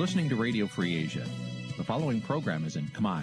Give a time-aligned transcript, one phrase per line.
[0.00, 1.26] listening to Radio Free Asia.
[1.76, 3.22] The following program is in Khmer.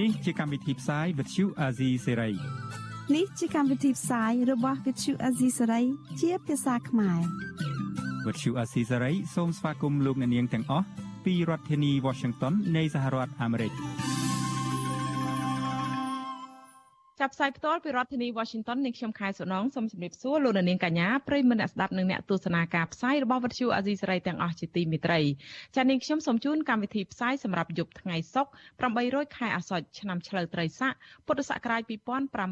[0.00, 2.34] នេះជាកម្មវិធីផ្សាយ Vuthu Azizi Serai
[3.14, 5.84] នេះជាកម្មវិធីផ្សាយរបស់ Vuthu Azizi Serai
[6.20, 7.20] ជាភាសាខ្មែរ
[8.26, 10.86] Vuthu Azizi Serai សូមស្វាគមន៍លោកអ្នកនាងទាំងអស់
[11.24, 13.72] ពីរដ្ឋធានី Washington នៃសហរដ្ឋអាមេរិក។
[17.22, 25.20] ចាប់ផ្សាយផ្ទាល់ពីរដ្ឋធានី Washington នាងខ្ញុំខែសុណងសូមជម្រាបសួរលោកនាងកញ្ញាប្រិយមិត្តអ្នកស្ដាប់និងអ្នកទស្សនាការផ្សាយរបស់វិទ្យុអាស៊ីសេរីទាំងអស់ជាទីមេត្រី
[25.76, 30.92] ចា៎នាងខ្ញុំសូមជូនកម្មវិធីផ្សាយសម្រាប់យប់ថ្ងៃសុក្រ800ខែអាសត់ឆ្នាំឆ្លូវត្រីស័ក
[31.26, 31.82] ពុទ្ធសករាជ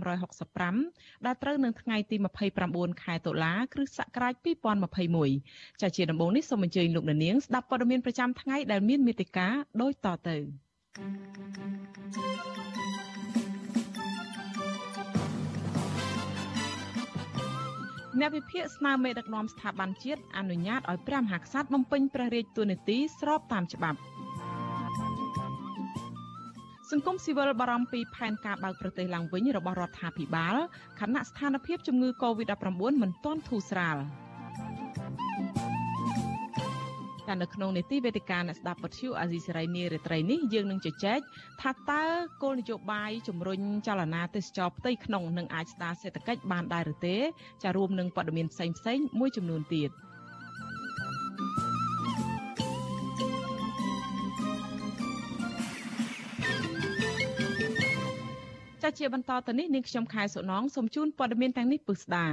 [0.08, 2.16] 2565ដែលត្រូវនឹងថ្ងៃទី
[2.60, 4.34] 29ខែតុលាគ្រិស្តសករាជ
[5.08, 9.48] 2021ចា៎ជាដំបូងនេះសូមអញ្ជើញលោកនាងស្ដាប់ព័ត៌មានប្រចាំថ្ងៃដែលមានមេត្តា
[9.80, 10.36] ដូចតទៅ
[12.12, 13.09] thank you
[18.18, 23.98] អ្នកវិភាគស្នើមេដឹកនាំស្ថាប័នជាតិអនុញ្ញាតឲ្យព្រះមហាក្សត្របំពេញព្រះរាជតួនាទីស្របតាមច្បាប់
[26.90, 30.56] សង្គមស៊ីវិលបារម្ភពីផែនការបើកប្រទេសឡើងវិញរបស់រដ្ឋាភិបាល
[31.00, 32.66] ខណៈស្ថានភាពជំងឺ Covid-19
[33.02, 33.96] មិនទាន់ធូរស្រាល។
[37.30, 41.20] តែនៅក្នុងនីតិវេទិកាអ្នកស្ដាប់ពទ្យុអាស៊ីសេរីនារាត្រីនេះយើងនឹងជជែក
[41.62, 42.04] ថាតើ
[42.42, 47.16] គោលនយោបាយជំរុញចលនាទេសចរផ្ទៃក្នុងនឹងអាចស្ដារសេដ្ឋកិច្ចបានដែរឬទេ
[47.62, 49.90] ចារួមនឹងព័ត៌មានផ្សេងៗមួយចំនួនទៀត។
[58.90, 62.26] ចាជាបន្តទៅនេះនាងខ្ញុំខែសុណងសូមជូនព័ត៌មានទាំងនេះពិស្ដា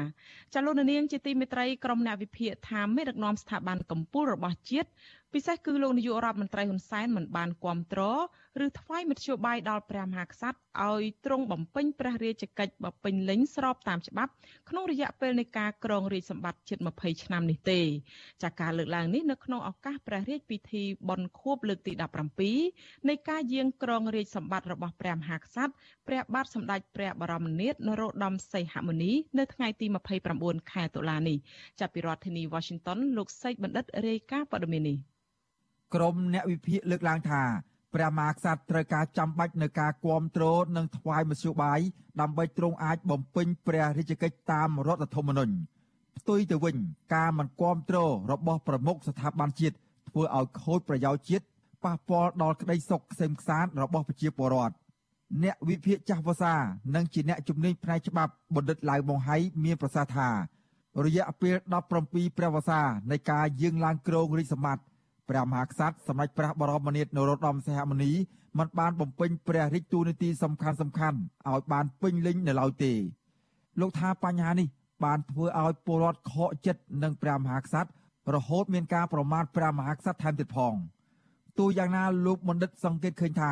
[0.54, 4.90] ចាលោកនាងជាទីមេត្រីក្រុមអ្នកវិភាគថាមេដឹកនាំស្ថាប័នកម្ពុជារបស់ជាតិ
[5.34, 8.20] ពិសេសគឺលោកនាយករដ្ឋមន្ត្រីហ៊ុនសែនមិនបានគ្រប់គ្រង
[8.66, 14.32] ឬថ្វាយមធ្យោបាយដល់ព្រះមហាក្សត្រឲ្យទ្រង់បំពេញព្រះរាជកិច្ចបពេញលេញស្របតាមច្បាប់
[14.70, 17.82] ក្នុងរយៈពេលនៃការក្រងរាជសម្បត្តិជិត20ឆ្នាំនេះទេ
[18.44, 21.94] ចាការលើកឡើងនេះនៅក្នុងឱកាសព្រះរាជពិធីបុណ្យខួបលើកទី
[22.52, 25.74] 17នៃការយាងក្រងរាជសម្បត្តិរបស់ព្រះមហាក្សត្រ
[26.08, 29.86] ព្រះបាទសម្ដេចព្រះបរមនាថនរោត្តមសីហមុនីនៅថ្ងៃទី
[30.30, 31.38] 29ខែតុលានេះ
[31.80, 35.17] ចាប់ពីរដ្ឋធានី Washington លោកសេកបណ្ឌិតរាយការណ៍ព័ត៌មាននេះ
[35.94, 37.42] ក្រុមអ្នកវិភាគលើកឡើងថា
[37.94, 41.80] ព្រះមហាក្សត្រត្រូវការចាំបាច់នៅការគ្រប់គ្រងនិងថ្វាយមធ្យោបាយ
[42.22, 45.54] ដើម្បីទ្រង់អាចបំពេញព្រះរាជកិច្ចតាមរដ្ឋធម្មនុញ្ញ
[46.18, 46.76] ផ្ទុយទៅវិញ
[47.16, 49.76] ការមិនគ្រប់គ្រងរបស់ប្រមុខស្ថាប័នជាតិ
[50.10, 51.46] ធ្វើឲ្យខូចប្រយោជន៍ជាតិ
[51.84, 54.76] ប៉ះពាល់ដល់ក្តីសុខក្សេមក្សាន្តរបស់ប្រជាពលរដ្ឋ
[55.44, 56.56] អ្នកវិភាគចាស់វសា
[56.96, 60.30] និងជាអ្នកជំនាញផ្នែកច្បាប់បណ្ឌិតឡៅម៉ុងហៃមានប្រសាសន៍ថា
[61.06, 61.56] រយៈពេល
[61.96, 62.82] 17ព្រះវសា
[63.12, 64.84] នៃការយាងឡើងគ្រងរាជសម្បត្តិ
[65.30, 68.12] ព្រះមហាក្សត្រសម្ដេចព្រះបរមនាថនរោត្តមសីហមុនី
[68.60, 71.18] មិនបានបំពេញព្រះរាជតួនាទីសំខាន់សំខាន់
[71.50, 72.94] ឲ្យបានពេញលេញនៅឡើយទេ
[73.80, 74.68] លោកថាបញ្ហានេះ
[75.06, 77.90] បានធ្វើឲ្យពលរដ្ឋខកចិត្តនឹងព្រះមហាក្សត្រ
[78.36, 80.74] រហូតមានការប្រមាថព្រះមហាក្សត្រថែមទៀតផង
[81.60, 83.52] ទោះយ៉ាងណាលោកបណ្ឌិតសង្កេតឃើញថា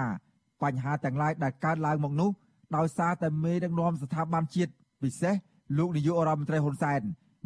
[0.63, 2.29] បញ្ហាទាំងឡាយដែលកើតឡើងមកនោះ
[2.75, 4.71] ដោយសារតែមេដឹកនាំស្ថាប័នជាតិ
[5.03, 5.35] ពិសេស
[5.77, 7.01] លោកនាយករដ្ឋមន្ត្រីហ៊ុនសែន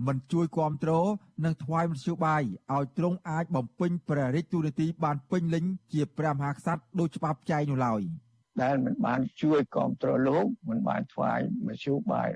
[0.07, 1.07] មិនជួយគ្រប់គ្រង
[1.45, 2.41] និងថ្វាយមធ្យោបាយ
[2.73, 8.01] ឲ្យទ្រង់អាចបំពេញព្រះរាជទូរនីតិបានពេញលេញជាព្រះមហាក្សត្រដោយច្បាប់ចែងនោះឡើយ
[8.61, 12.29] ដែលមិនបានជួយគ្រប់គ្រងលោកមិនបានថ្វាយមធ្យោបាយ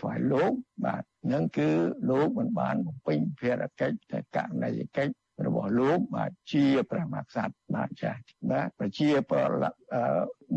[0.00, 0.52] ថ្វាយលោក
[0.84, 1.02] បាទ
[1.32, 1.70] នឹងគឺ
[2.10, 5.14] លោកមិនបានបំពេញភារកិច្ចតែករណីកិច្ច
[5.62, 9.76] របស់លោកបាទជាព្រះមហាក្សត្របាទចាស់បាទប្រជាពលរដ្ឋ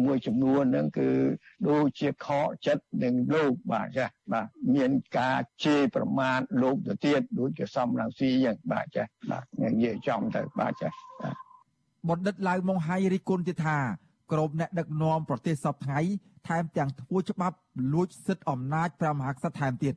[0.03, 1.09] មួយចំនួនហ្នឹងគឺ
[1.69, 10.95] ដូចជាខកចិត្តនឹងលោកបាទចាស់បាទមានការជេរប្រមាថលោកទៅទៀតដូចជាសំរងស៊ីយ៉ាងបាទចាស់បាទនិយាយចំទៅបាទចាស់
[12.09, 13.77] បណ្ឌិតឡៅម៉ុងហៃរីគុណទៀតថា
[14.31, 15.99] ក្រុមអ្នកដឹកនាំប្រទេសសពថ្ងៃ
[16.47, 17.57] ថែមទាំងធ្វើច្បាប់
[17.94, 19.95] លួចសិទ្ធិអំណាចព្រះមហាក្សត្រថែមទៀត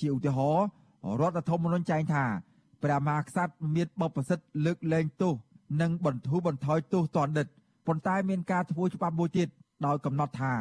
[0.00, 0.66] ជាឧទាហរណ៍
[1.20, 2.24] រដ្ឋធម្មនុញ្ញចែងថា
[2.82, 5.34] ព្រះមហាក្សត្រមានបបសិទ្ធលើកលែងទោស
[5.80, 7.46] និងបន្ធូរបន្ថយទោសទណ្ឌិត
[7.86, 9.48] ប៉ុន្តែមានការធ្វើច្បាប់មួយទៀត
[9.86, 10.54] ដោយកំណត់ថា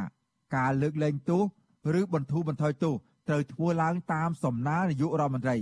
[0.56, 1.42] ការលើកលែងទោស
[2.00, 2.94] ឬបន្ធូរបន្ថយទោស
[3.30, 5.58] ត្រូវធ្វើឡើងតាមសំណើនាយករដ្ឋមន្ត្រី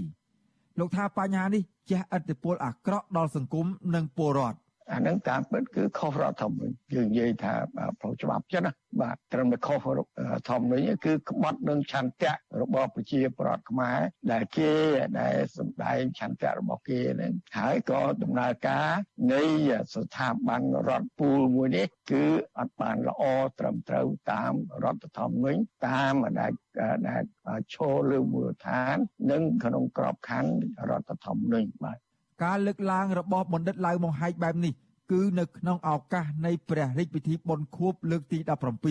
[0.79, 3.65] លោកថាបញ្ហានេះជះឥទ្ធិពលអាក្រក់ដល់សង្គម
[3.95, 4.57] និងពលរដ្ឋ
[4.91, 7.53] អានឹងតាមពិតគឺខុសរដ្ឋធម្មនុញ្ញយើងនិយាយថា
[7.99, 9.77] ផ្លូវច្បាប់ចឹងណាបាទត្រឹមតែខុស
[10.49, 13.99] ធម្មនុញ្ញគឺក្បត់នឹងឆន្ទៈរបស់ប្រជាប្រដ្ឋខ្មែរ
[14.31, 14.71] ដែលគេ
[15.19, 18.89] ដែលសម្ដែងឆន្ទៈរបស់គេហ្នឹងហើយក៏ដំណើរការ
[19.33, 19.43] នៃ
[19.95, 22.25] ស្ថាប័នរដ្ឋពូលមួយនេះគឺ
[22.59, 23.23] អត់បានល្អ
[23.59, 26.51] ត្រឹមត្រូវតាមរដ្ឋធម្មនុញ្ញតាមដែល
[27.07, 27.23] ដែល
[27.73, 28.95] ឈរលើមូលដ្ឋាន
[29.31, 31.97] និងក្នុងក្របខ័ណ្ឌរដ្ឋធម្មនុញ្ញបាទ
[32.43, 34.73] ការលើកឡើងរបស់បណ្ឌិតឡៅម៉ុងហែកបែបនេះ
[35.11, 38.39] គឺនៅក្នុងឱកាសនៃព្រះរាជពិធីបុណ្យខួបលើកទី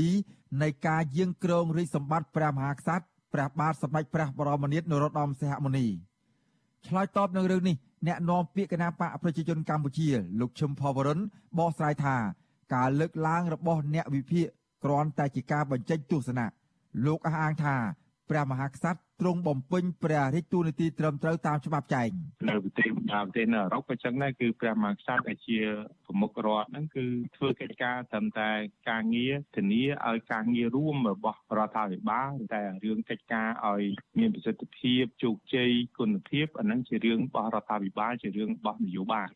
[0.05, 5.87] 17នៃការយាងគ្រងរាជសម្បត្តិព្រះមហាក្សត្រព្រះបាទសម្ដេចព្រះបរមនាថនរោត្តមសីហមុនី
[6.87, 7.77] ឆ្លើយតបនឹងរឿងនេះ
[8.07, 10.09] អ្នកនាំពាក្យគណៈបកប្រជាជនកម្ពុជា
[10.41, 11.19] លោកឈឹមផវរុន
[11.59, 12.17] បកស្រាយថា
[12.75, 14.47] ការលើកឡើងរបស់អ្នកវិភាគ
[14.85, 16.47] គ្រាន់តែជាការបញ្ចេញទស្សនៈ
[17.07, 17.77] លោកអះអាងថា
[18.31, 22.11] ព្រះមហាក្សត្រទ្រង់បំពេញព្រះរាជទូនាទីត្រឹមត្រូវតាមច្បាប់ចែង
[22.49, 25.59] នៅប្រទេសតាមប្រទេសនៅអឺរ៉ុបក៏ចឹងដែរគឺព្រះមហាក្សត្រដែលជា
[26.07, 27.05] ប្រមុខរដ្ឋហ្នឹងគឺ
[27.37, 28.51] ធ្វើកិច្ចការត្រឹមតែ
[28.91, 33.83] ការងារធានាឲ្យការងាររួមរបស់រដ្ឋាភិបាលតែរឿងកិច្ចការឲ្យ
[34.19, 39.29] មានប្រសិទ្ធភាពជោគជ័យគុណភាពអាហ្នឹងជារឿងរបស់រដ្ឋាភិបាលជារឿងរបស់នយោបាយ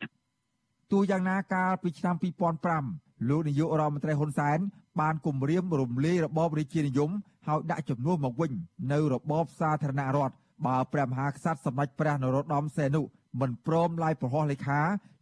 [0.93, 4.59] ទោះយ៉ាងណាកាលពីឆ្នាំ2005 លោកនាយករដ្ឋមន្ត្រីហ៊ុនសែន
[5.01, 7.11] បានគម្រាមរំលាយរបបរាជានិយម
[7.49, 8.53] ហើយដាក់ចំនួនមកវិញ
[8.93, 10.35] នៅរបបសាធារណរដ្ឋ
[10.67, 13.03] បើព្រះមហាក្សត្រសម្ដេចព្រះនរោត្តមសីហនុ
[13.41, 14.81] មិនព្រមឡាយប្រហោះលេខា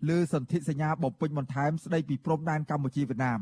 [0.08, 3.40] លើសន្ធិសញ្ញាបំពេញបន្ថែមស្ដីពីព្រំដែនកម្ពុជាវៀតណាម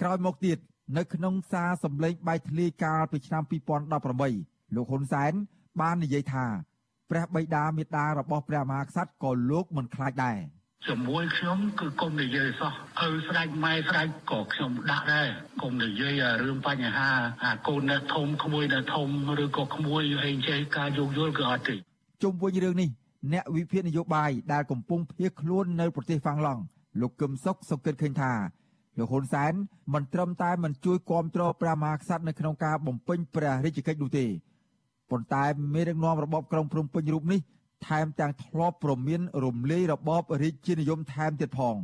[0.00, 0.58] ក្រោយមកទៀត
[0.96, 3.42] នៅក្នុងសារសម្លេងបែកធ្លាយកាលពីឆ្នាំ
[4.08, 5.32] 2018លោកហ៊ុនសែន
[5.80, 6.46] បាននិយាយថា
[7.10, 10.38] ព្រះបិតាមេត្តារបស់ព្រះមហាក្សត្រក៏លោកមិនខ្លាចដែរ
[10.86, 12.72] ជាមួយខ្ញុំគឺគុំនិយាយសោះ
[13.06, 15.28] ឪស្ដេចម៉ែស្ដេចក៏ខ្ញុំដាក់ដែរ
[15.62, 17.10] គុំនិយាយរឿងបញ្ហា
[17.44, 19.08] អាកូននៅធំក្មួយនៅធំ
[19.44, 21.74] ឬក៏ក្មួយអីចេះការយោគយល់គឺអត់ទេ
[22.22, 22.90] ជុំវិញរឿងនេះ
[23.32, 26.62] អ្នកវិភាគនយោបាយដែលកំពុងភៀសខ្លួននៅប្រទេសហ្វាំងឡង់
[27.00, 28.32] លោកកឹមសុខសុខគិតឃើញថា
[28.98, 29.52] លោកហ៊ុនសែន
[29.94, 34.26] មិនត្រឹមតែមិនជួយគាំទ្រព្រះមហាក្សត្រនៅក្នុងការបំពេញព្រះរាជកិច្ចនោះទេ
[35.10, 35.44] ប៉ុន្តែ
[35.74, 37.40] មេដឹកនាំរបបក្រុងភ្នំពេញរូបនេះ
[37.86, 41.76] ថែមទាំងធ្លាប់ប្រមានរំលាយរបបរាជានិយមថែមទៀតផង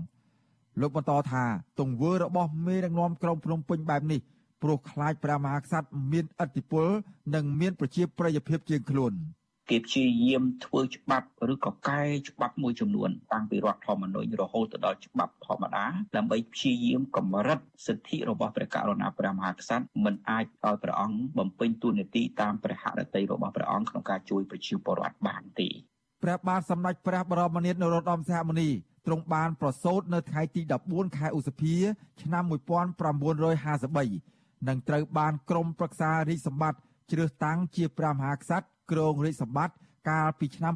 [0.81, 1.45] លោកបន្តថា
[1.81, 4.21] ទង្វើរបស់មេដឹកនាំក្រុងភ្នំពេញបែបនេះ
[4.63, 6.87] ព្រោះខ្លាចព្រះមហាក្សត្រមានឥទ្ធិពល
[7.35, 9.13] និងមានប្រជាប្រិយភាពជាងខ្លួន។
[9.71, 15.85] គេព្យាយាមធ្វើច្បាប់ឬក៏កែច្បាប់មួយចំនួនតាំងពីរដ្ឋធម្មនុញ្ញរហូតទៅដល់ច្បាប់ធម្មតា
[16.17, 25.69] ដើម្បីព្យាយាមកម្រិតសិទ្ធិរបស់ព្រះករុណាព្រះមហាក្សត្រមិនអាចឲ្យព្រះអង្គបំពេញតួនាទីតាមព្រះហឫទ័យរបស់ព្រះអង្គក្នុងការជួយប្រជាពលរដ្ឋបានទេ
[26.23, 28.69] ព្រះបាទសម្ដេចព្រះបរមនាថនរោត្តមសីហមុនី
[29.07, 31.75] ទ្រង់បានប្រសូតនៅថ្ងៃទី14ខែឧសភា
[32.23, 36.79] ឆ្នាំ1953និងត្រូវបានក្រមប្រឹក្សារាជសម្បត្តិ
[37.13, 39.75] ជ្រើសតាំងជាព្រះមហាក្សត្រ គ្រងរាជសម្បត្តិ
[40.11, 40.75] កាលពីឆ្នាំ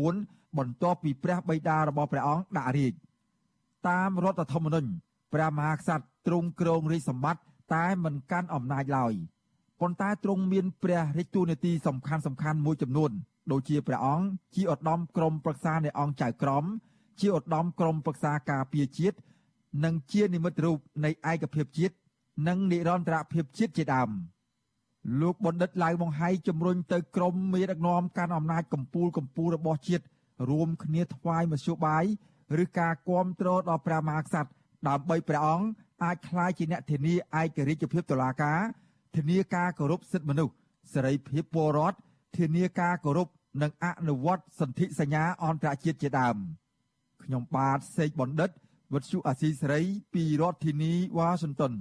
[0.00, 2.92] 2004បន្ទាប់ពីព្រះបិតារបស់ព្រះអង្គដាក់រាជ
[3.88, 4.90] តាមរដ្ឋធម្មនុញ្ញ
[5.34, 7.42] ព្រះមហាក្សត្រទ្រង់គ្រងរាជសម្បត្តិ
[7.74, 9.14] តែមិនកាន់អំណាចឡើយ
[9.80, 13.10] ប៉ុន្តែទ្រង់មានព្រះរាជទូនាទីសំខាន់សំខាន់មួយចំនួន
[13.50, 16.64] ដូចជាព្រះអង្គជាឧត្តមក្រុមប្រឹក្សានៃអង្គចៅក្រម
[17.20, 19.16] ជាឧត្តមក្រុមប្រឹក្សាការពារជាតិ
[19.84, 21.94] និងជានិមិត្តរូបនៃឯកភាពជាតិ
[22.48, 24.10] និងនិរន្តរភាពជាតិជាដើម។
[25.20, 30.04] លោកបណ្ឌិតឡៅបង្ហៃជំរុញទៅក្រមមេដឹកនាំកាន់អំណាចកម្ពុជាកម្ពុជារបស់ជាតិ
[30.50, 32.04] រួមគ្នាថ្វាយមធ្យោបាយ
[32.62, 34.50] ឬការគ្រប់គ្រងដល់ព្រះមហាក្សត្រ
[34.88, 35.66] ដើម្បីព្រះអង្គ
[36.04, 38.60] អាចក្លាយជាអ្នកធានាឯករាជ្យភាពតុលាការ
[39.16, 40.54] ធានាការគោរពសិទ្ធិមនុស្ស
[40.94, 41.98] សេរីភាពពលរដ្ឋ
[42.38, 43.28] ធានាការគោរព
[43.62, 46.36] និងអនុវត្តសន្ធិសញ្ញាអន្តរជាតិជាដើម
[47.22, 48.50] ខ្ញុំបាទសេកបណ្ឌិត
[48.92, 49.82] វុទ្ធុអាស៊ីសេរី
[50.14, 51.72] ពីរដ្ឋធានីវ៉ាស៊ីនតោន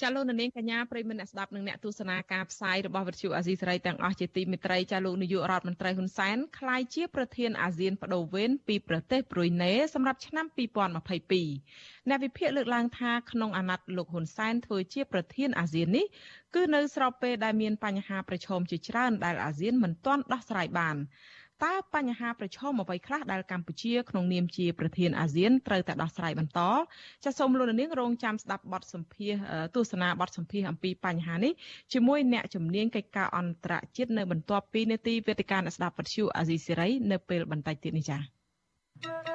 [0.00, 16.06] ចាលោកនាងកញ្ញាប្រិមមអ្នកស្ដាប់និងអ្នកទស្សនាការផ្សាយរបស់វិទ្យុអាស៊ីសេរីទាំងអស់ជាទីមេត្រីចាលោកនាយករដ្ឋមន្ត្រីហ៊ុនសែនក្លាយជាប្រធានអាស៊ានបដូវវេនពីប្រទេសប្រុយណេសម្រាប់ឆ្នាំ2022អ្នកវិភាគលើកឡើងថាក្នុងអាណត្តិលោកហ៊ុនសែនធ្វើជាប្រធានអាស៊ាននេះ
[16.54, 20.96] គឺនៅស្របពេលដែលមានបញ្ហាប្រឈមជាច្រើនដែលអាស៊ានមិនទាន់ដោះស្រាយបាន
[21.64, 26.60] តើបញ្ហាប្រឈមអ្វីខ្លះដែលកម្ពុជាក្នុងនាមជាប្រធានអាស៊ានត្រូវតែដោះស្រាយបន្ត
[27.24, 29.34] ចាសសូមលោកនាងរងចាំស្ដាប់បទសម្ភាស
[29.74, 31.52] ទស្សនាបទសម្ភាសអំពីបញ្ហានេះ
[31.92, 39.29] ជាមួយអ្នកជំនាញកិច្ចការអន្តរជាតិនៅបន្ទាប់ពីនេតិវេទិកាអ្នកស្ដាប់វិទ្យុអាស៊ីសេរីនៅពេលបន្តិចទៀតនេះចា៎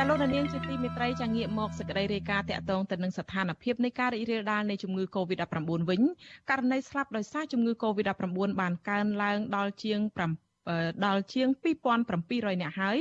[0.00, 6.02] ចាលោកនាងជាទីមេត្រីចាងាកមកសេចក្តីរាយការណ៍តាក់ទងទៅនឹងស្ថានភាពនៃការរីករាលដាលនៃជំងឺ Covid-19 វិញ
[6.50, 10.00] ករណីស្លាប់ដោយសារជំងឺ Covid-19 បានកើនឡើងដល់ជាង
[11.06, 11.48] ដល់ជាង
[12.04, 12.98] 2700នាក់ហើយ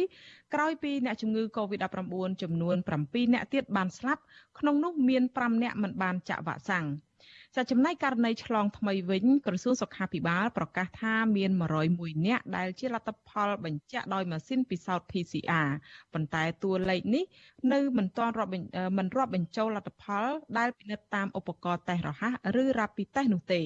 [0.53, 4.21] ក្រោយពីអ្នកជំងឺ Covid-19 ចំនួន7នាក់ទៀតបានស្លាប់
[4.59, 6.85] ក្នុងនោះមាន5នាក់មិនបានចាក់វ៉ាក់សាំង
[7.55, 11.51] ចាចំណែកករណីឆ្លងថ្មីវិញក្រសួងសុខាភិបាលប្រកាសថាមាន
[11.89, 15.69] 101នាក់ដែលជាលទ្ធផលបញ្ជាក់ដោយម៉ាស៊ីនពិសោធន៍ PCR
[16.13, 17.23] ប៉ុន្តែតួលេខនេះ
[17.73, 18.51] នៅមិនទាន់រាប់
[18.97, 20.25] មិនរាប់បញ្ចូលលទ្ធផល
[20.57, 23.61] ដែលពិនិត្យតាមឧបករណ៍តេស្តរហ័សឬ Rapid Test នោះទេ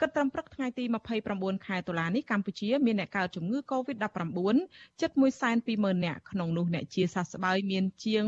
[0.00, 0.84] គិតត្រឹមព្រឹកថ្ងៃទី
[1.26, 4.56] 29ខែតុលានេះកម្ពុជាមានអ្នកកើតជំងឺ Covid-19
[5.00, 5.10] ជិត
[5.58, 8.24] 120,000នាក់ក្នុងនោះអ្នកជាសះស្បើយមានជាង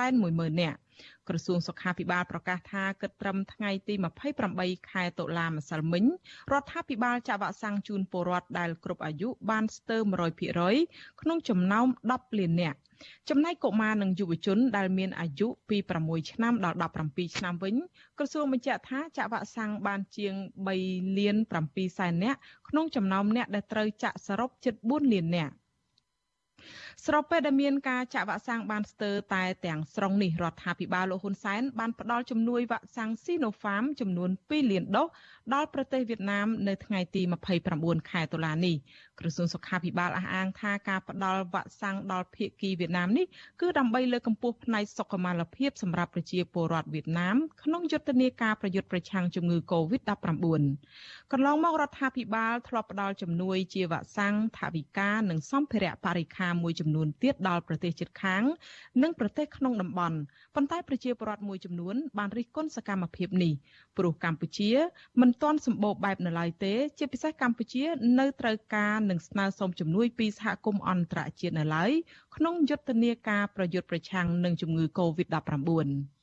[0.00, 0.78] 110,000នាក់
[1.28, 3.94] ក្រសួងសុខាភិបាលប្រកាសថាគិតត្រឹមថ្ងៃទី
[4.42, 6.04] 28ខែតុលាម្សិលមិញ
[6.52, 10.00] រដ្ឋាភិបាលចាក់វ៉ាក់សាំងជូនពលរដ្ឋដែលគ្រប់អាយុបានស្ទើរ
[10.60, 12.78] 100%ក្នុងចំណោម10លាននាក់
[13.28, 17.74] ចំណែកកុមារនិងយុវជនដែលមានអាយុពី6ឆ្នាំដល់17ឆ្នាំវិញ
[18.18, 20.34] ក្រសួងបញ្ជាក់ថាចាក់វ៉ាក់សាំងបានជាង
[20.76, 25.52] 3លាន7សែននាក់ក្នុងចំណោមអ្នកដែលត្រូវចាក់សរុបជិត4លាននាក់
[27.06, 35.06] ស្របពេលដែលមានការចាក់វ៉ាក់សាំងបានស្ទើរតែទាំងស្រុងនេះរដ្ឋាភិបាលលោកហ៊ុនសែនបានផ្ដល់ជំនួយវ៉ាក់សាំង Sinopharm ចំនួន2លានដូស
[35.54, 37.22] ដល់ប្រទេសវៀតណាមនៅថ្ងៃទី
[37.66, 38.76] 29ខែតុលានេះ
[39.18, 43.26] ក្រសួងសុខាភិបាលអះអាងថាការផ្ដល់វ៉ាក់សាំងដល់ភៀកគីវៀតណាមនេះ
[43.60, 50.44] គឺដើម្បីលើកកម្ពស់ផ្នែកសុខុមាលភាពសម្រាប់ប្រជាពលរដ្ឋវៀតណាមក្នុងយុទ្ធនាការប្រយុទ្ធប្រឆាំងជំងឺ Covid-19
[51.32, 58.42] កន្លងមករដ្ឋាភិបាលធ្លាប់ផ្ដល់ជំនួយជាវ៉ាក់សាំងថវិកានិងសម្ភារៈបរិក្ខារមួយចំនួនទៀតដល់ប្រទេសជិតខាង
[59.02, 60.18] និងប្រទេសក្នុងតំបន់
[60.54, 63.52] ប៉ុន្តែប្រជាពលរដ្ឋមួយចំនួនបានរិះគន់សកម្មភាពនេះ
[63.96, 64.70] ព្រោះកម្ពុជា
[65.20, 67.84] មិនទាន់សម្បូរបែបនៅឡើយទេ ជាពិសេសកម្ពុជា
[68.18, 71.90] នៅត្រូវការនិងស្នើសុំជំនួយពីសហគមន៍អន្តរជាតិនៅឡើយ
[72.36, 76.21] ក្នុងយុទ្ធនាការប្រយុទ្ធប្រឆាំងនឹងជំងឺ Covid-19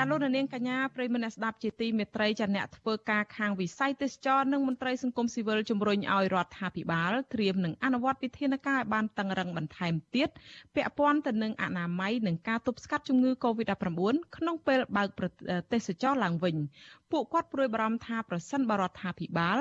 [0.02, 10.28] ាលោកនាងកញ្ញាប្រិមនៈស្ដាប់ជាទីមេត្រីចាអ្នកធ្វើការខាងវិស័យទេសចរនិងមន្ត្រីសង្គមស៊ីវិលជំរុញឲ្យរដ្ឋាភិបាលត្រៀមនឹងអនុវត្តវិធានការឲ្យបានតឹងរឹងបន្ថែមទៀត
[10.74, 15.08] ពាក់ព័ន្ធទៅនឹងអនាម័យនិងការទប់ស្កាត់ជំងឺ Covid-19 ក្នុងពេលបើក
[15.72, 16.56] ទេសចរឡើងវិញ
[17.12, 19.58] ពួកគាត់ព្រួយបារម្ភថាប្រសិនបរដ្ឋាភិបាល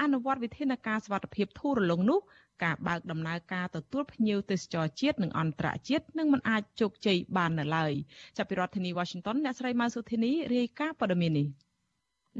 [0.00, 2.20] អនុវត្តវិធានការសវត្ថិភាពធូររលុងនោះ
[2.62, 7.92] ការបើកដំណើរការទទួលភ្ញៀវទេសចរជាតិនិងអន្តរជាតិនឹងមិនអាចជោគជ័យបាននៅឡើយ
[8.36, 11.48] ចាប់ពីរដ្ឋធានី Washington អ្នកស្រីម៉ៅសុធានីរាយការណ៍ព័ត៌មាននេះ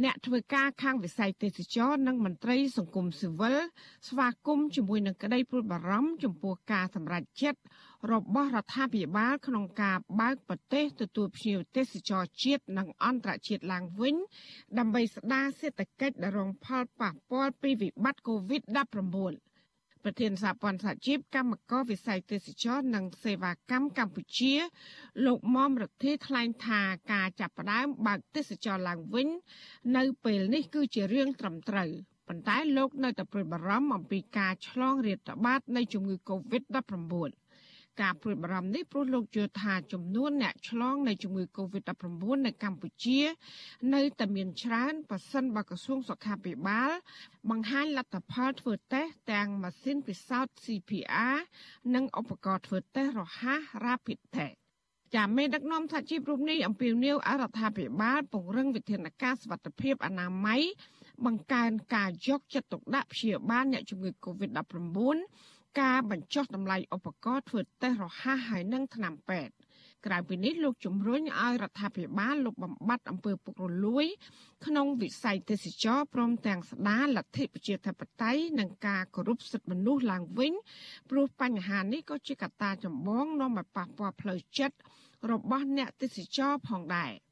[0.05, 3.59] អ្នកធ្វើការខាងវិស័យទេសចរនិងមន្ត្រីសង្គមស៊ីវិល
[4.09, 7.61] ស្វាគមន៍ជាមួយនឹងក្តីព្រួយបារម្ភចំពោះការសម្រេចចិត្ត
[8.13, 14.15] របស់រដ្ឋាភិបាលក្នុងការបើកប្រទេសទទួលភ្ញៀវទេសចរជាតិនិងអន្តរជាតិឡើងវិញ
[14.79, 19.46] ដើម្បីស្ដារសេដ្ឋកិច្ចដែលរងផលប៉ះពាល់ពីវិបត្តិ COVID-19
[20.09, 24.55] ប្រធានសហព័ន្ធសហជីពកម្មករវិស័យទេសចរនិងសេវាកម្មកម្ពុជា
[25.27, 26.81] លោកមុំរដ្ឋាថ្លែងថា
[27.13, 29.29] ការចាប់ផ្ដើមបើកទេសចរឡើងវិញ
[29.97, 31.91] នៅពេលនេះគឺជារឿងត្រឹមត្រូវ
[32.29, 37.46] ប៉ុន្តែលោកនៅតែព្រួយបារម្ភអំពីការឆ្លងរាតត្បាតនៃជំងឺ Covid-19
[38.01, 42.15] ការព្រួយបារម្ភនេះព្រោះលោកជឿថាចំនួនអ្នកឆ្លងនៃជំងឺ Covid-19
[42.47, 43.21] នៅកម្ពុជា
[43.95, 46.91] នៅតែមានច្រើនប៉ះសិនបើក្រសួងសុខាភិបាល
[47.51, 51.37] បង្ហាញលទ្ធផលធ្វើតេស្តទាំងម៉ាស៊ីនពិសោធន៍ CPR
[51.95, 54.57] និងឧបករណ៍ធ្វើតេស្តរហ័ស Rapid Test
[55.15, 60.63] ចាមេដឹកនាំសហជីពរូបនេះអំពាវនាវអរដ្ឋាភិបាលពង្រឹងវិធានការសុវត្ថិភាពអនាម័យ
[61.27, 65.17] បង្កើនការយកចិត្តទុកដាក់ព្យាបាលអ្នកជំងឺ Covid-19
[65.81, 69.55] ការបញ្ចុះតម្លៃឧបករណ៍ធ្វើតេស្តរហ័សហើយនិងថ្នាំពេទ្យ
[70.07, 74.07] ក្រៅពីនេះលោកជំរុញឲ្យរដ្ឋាភិបាលលុបបំបាត់អំពើពុករលួយ
[74.67, 80.53] ក្នុងវិស័យទេសចរព្រមទាំងស្ដារលទ្ធិប្រជាធិបតេយ្យនិងការគោរពសិទ្ធិមនុស្សឡើងវិញ
[81.11, 84.77] ព្រោះបញ្ហានេះក៏ជាកត្តាចម្បងនាំឲ្យប៉ះពាល់ផ្លូវចិត្ត
[85.31, 87.13] របស់អ្នកទេសចរផងដែរ។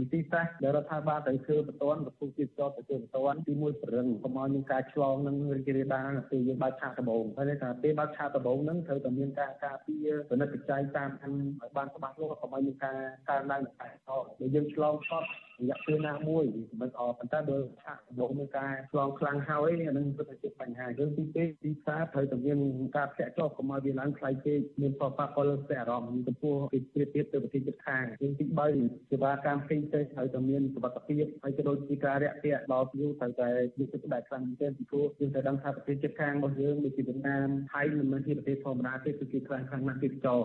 [0.00, 12.96] វិធីសាស្ត្រដែលរដ្ឋាភិបាលត្រូវធ្វើបន្ទាន់ប្រពុះជាចតទៅជាបន្ទាន់ទីមួយប្រឹងកុំឲ្យមានការឆ្លងនឹងរីករាលដាលពេលយើងបើកឆាកដំបងហើយថាពេលបើកឆាកដំបងហ្នឹងត្រូវតែមានការការពារពិនិត្យបច្ច័យតាមឲ្យបានច្បាស់លាស់កុំឲ្យមានការ
[13.28, 15.24] កើនឡើងនៃការឆ្លងបើយើងឆ្លងផុត
[15.60, 16.44] រយៈពេលណាមួយ
[16.80, 22.58] មិនអត់ប៉ុន្តែបើឆាកដំបងមានការឆ្លងខ្លាំងហើយអានឹងពិតជាបញ្ហាយើងទី2ទីផ្សារត្រូវតែមាន
[22.96, 28.44] ការធ្លាក់ចុះកុំឲ្យវាឡើងថ្លៃពេកមានផលប៉ះពាល់លើអារម្មណ៍ចំពោះពីប្រៀបធៀបទៅប្រទេសជិតខាងយើងទី
[28.78, 40.40] 3សេវាកម្មផ្សេងផ្សេងត្រូវតែមានសុវត្ថិភាពហើយក៏ដូចជាការរាក់ទាក់ដល់ភ្ញៀវត្រូវតែមានទឹកដែលខ្លាំងមែនទែនពីព្រោះយើងត្រូវដឹងថាប្រទេសជិតខាងរបស់យើងដូចជាវៀតណាមថៃមិនមែនជាប្រទេសធម្មតាទេគឺខ្លាំងខ្លាំងណាស់ទេសចរ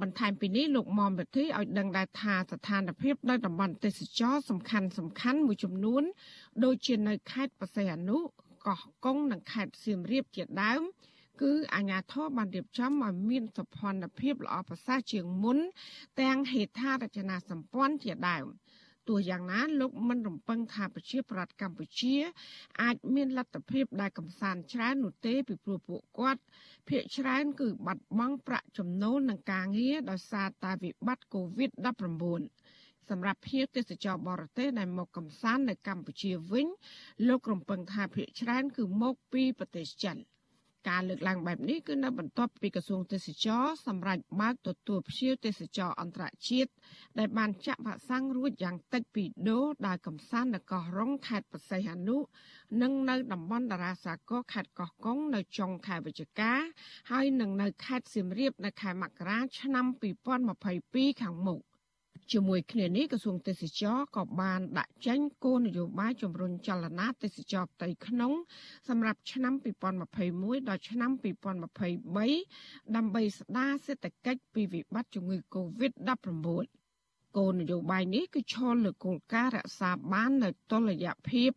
[0.00, 6.02] បន្ថែមពីនេះលោកមុំវិធីឲ្យដឹងដែរថាស្ថានភាពនៅតំបន់ទេសចរសំខាន់សំខាន់មួយចំនួន
[6.64, 8.18] ដូចជានៅខេត្តបរសៃអនុ
[8.66, 10.82] កោះកុងនិងខេត្តសៀមរាបជាដើម
[11.42, 13.66] គឺអាជ្ញាធរបានរៀបចំឲ្យមានសុខ
[14.20, 15.58] ភាពល្អប្រសើរជាងមុន
[16.20, 18.46] ទាំងហេដ្ឋារចនាសម្ព័ន្ធជាដើម
[19.08, 22.14] ទោះយ៉ាងណាលោកមិនរំពឹងថាប្រជាប្រដ្ឋកម្ពុជា
[22.82, 26.40] អាចមានលទ្ធភាពដែលកំសាន្តច្រើននោះទេពីព្រោះពួកគាត់
[26.88, 36.66] ភាគច្រើនគឺបាត់បង់ប្រាក់ចំណូលនឹងការងារដោយសារតែវិបត្តិ COVID-19 សម្រាប់ភ្ញៀវទេសចរបរទេសដែលមកកំសាន្តនៅកម្ពុជាវិញ
[37.28, 40.18] លោករំពឹងថាភាគច្រើនគឺមកពីប្រទេសចិន
[40.88, 46.70] ការលើកឡើងបែបនេះគឺនៅបន្ទាប់ពីក្រសួងទេសចរសម្រេចបើកទទួលភ្ញៀវទេសចរអន្តរជាតិ
[47.18, 52.16] ដែលបានចាក់វ៉ាក់សាំងរួចយ៉ាងតិចពីរដូដើរកំសាន្តនៅកោះរុងខេត្តបរសៃហនុ
[52.82, 56.52] និងនៅតំបន់តារាសាគរខេត្តកោះកុងនៅចុងខែវិច្ឆិកា
[57.10, 59.86] ហើយនឹងនៅខេត្តសៀមរាបនៅខែមករាឆ្នាំ
[60.54, 61.60] 2022ខាងមុខ
[62.32, 68.32] ជាមួយគ្នានេះក្រសួងទេសចរក៏បានដាក់ចេញគោលនយោបាយជំរុញចលនាទេសចរផ្ទៃក្នុង
[68.88, 69.52] សម្រាប់ឆ្នាំ
[70.10, 76.84] 2021ដល់ឆ្នាំ2023ដើម្បីស្ដារសេដ្ឋកិច្ចពីវិបត្តិជំងឺ Covid-19
[77.36, 81.50] គោលនយោបាយនេះគឺឈលលើគោលការណ៍រក្សាបាននូវតុល្យភាព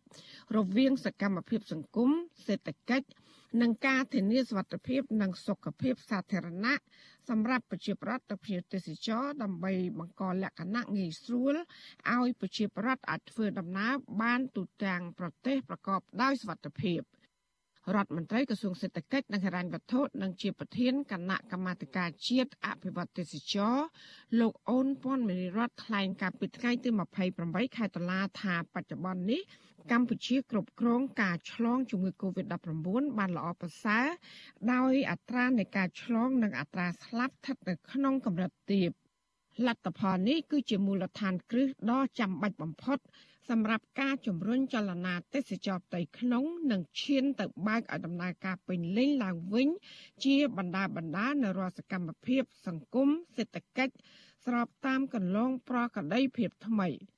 [0.56, 2.10] រវាងសកម្មភាពសង្គម
[2.46, 3.06] សេដ្ឋកិច្ច
[3.60, 6.74] និងការធានាសុវត្ថិភាព និងសុខភាពសាធារណៈ
[7.28, 11.54] សម្រាប់ប្រជាប្រដ្ឋទៅភ្ញៀវទេសចរដើម្បីបង្កលក្ខណៈងាយស្រួល
[12.14, 17.00] ឲ្យប្រជាប្រដ្ឋអាចធ្វើដំណើរបានទូទាំងប្រទេសប្រកបដោយសុវត្ថិភាព
[17.96, 23.76] រដ្ឋមន្ត្រីក្រសួងសេដ្ឋកិច្ចនិងហិរញ្ញវត្ថុនិងជាប្រធានគណៈកម្មាធិការជាតិអភិវឌ្ឍទេសចរ
[24.40, 26.90] លោកអូនពាន់មេរីរដ្ឋថ្លែងកាលពីថ្ងៃទី
[27.34, 29.42] 28ខែតុលាថាបច្ចុប្បន្ននេះ
[29.92, 34.06] កម្ពុជាគ្រប់គ្រងការឆ្លងជំងឺ Covid-19 បានល្អប្រសើរ
[34.72, 38.90] ដោយអត្រានៃការឆ្លងនិងអត្រាស្លាប់ស្ថិតនៅក្នុងកម្រិតទាប
[39.66, 42.98] លទ្ធផលនេះគឺជាមូលដ្ឋានគ្រឹះដ៏ចាំបាច់បំផុត
[43.50, 49.68] សម្រាប់ការជំរុញចលនាទេសចរផ្ទៃក្នុង និងឈានទៅបើកឲ្យដំណើរការពេញលេញឡើងវិញ
[50.24, 53.94] ជាបណ្ដាបណ្ដានៅរាល់សកម្មភាព សង្គមសេដ្ឋកិច្ច
[54.46, 56.88] ស្របតាមកន្លងប្រក្រតីភាពថ្មី។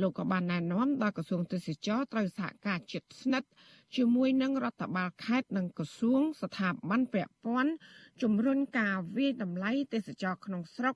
[0.00, 3.48] លោកក៏បានណែនាំដល់ក្រសួងទេសចរត្រូវសហការជិតស្និទ្ធ
[3.96, 7.72] ជាមួយនឹងរដ្ឋបាលខេត្តនិងក្រសួងស្ថាប័នពាក់ព័ន្ធ
[8.22, 10.94] ជំរុញការវិយតម្លៃទេសចរក្នុងស្រុក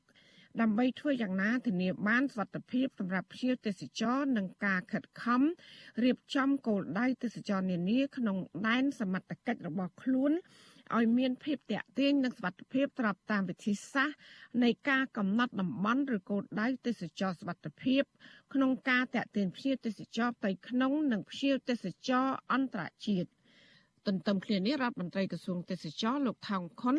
[0.61, 5.43] ដើម្បីធ្វើយ៉ាងណាធានាបានសុវត្ថិភាពសម្រាប់ភ្ញៀវទេសចរនិងការខិតខំ
[6.05, 8.37] រៀបចំគោលដៅទេសចរនានាក្នុង
[8.69, 10.33] ដែនសមត្ថកិច្ចរបស់ខ្លួន
[10.97, 14.19] ឲ្យមានភាពតាក់ទាញនិងសុវត្ថិភាពស្របតាមវិធីសាស្ត្រ
[14.63, 18.03] នៃការកំណត់តំបន់ឬគោលដៅទេសចរសុវត្ថិភាព
[18.55, 23.29] ក្នុងការតាក់ទាញភ្ញៀវទេសចរផ្ទៃក្នុងនិងភ្ញៀវទេសចរអន្តរជាតិ
[24.07, 26.97] ទន្ទឹមគ្នានេះរដ្ឋមន្ត្រីក្រសួងទេសចរលោកថោងខុន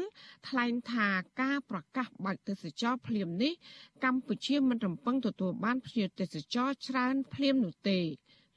[0.48, 1.08] ថ្លែងថា
[1.42, 3.54] ការប្រកាសបើកទេសចរភ្លាមនេះ
[4.04, 8.00] កម្ពុជាមិនរំពឹងទទួលបានភ្ញៀវទេសចរច្រើនភ្លាមនោះទេ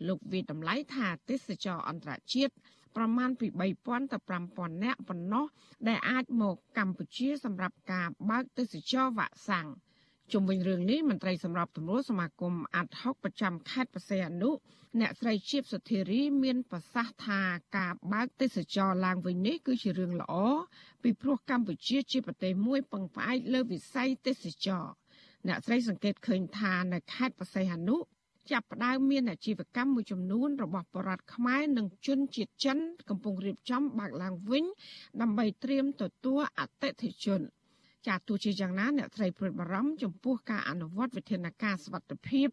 [0.08, 2.52] លោកវិតម្លៃថាទេសចរអន្តរជាតិ
[2.96, 3.46] ប្រមាណពី
[3.80, 5.44] 3000ទៅ5000នាក់ប៉ុណ្ណោះ
[5.88, 9.68] ដែលអាចមកកម្ពុជាសម្រាប់ការបើកទេសចរវ៉ាក់សាំង
[10.32, 14.50] ជុំវិញរឿងនេះមន្ត្រីសម្របសម្រួលសមាគមអាត់ហុកប្រចាំខេត្តបរសៃអនុ
[15.00, 17.40] អ្នកស្រីជាបសុធារីមានប្រសាសន៍ថា
[17.76, 20.34] ការបើកទេសចរឡើងវិញនេះគឺជារឿងល្អ
[21.02, 24.84] ពីព្រោះកម្ពុជាជាប្រទេសមួយពឹងផ្អែកលើវិស័យទេសចរ
[25.48, 27.98] អ្នកស្រីសង្កេតឃើញថានៅខេត្តបរសៃអនុ
[28.50, 34.64] ចាប់ផ្ដើមមានអាជីវកម្មមួយចំនួនរបស់បរតខ្មែរនិងជនជាតិចិន កំពុងរៀបចំបើកឡើងវិញ
[35.20, 37.40] ដើម្បីត្រៀមទទួលអតិថិជន
[38.06, 42.48] ចាទោះជាយ៉ាងណាអ្នកត្រីព្រួយបារម្ភចំពោះការអនុវត្តវិធានការសវត្ថិភាព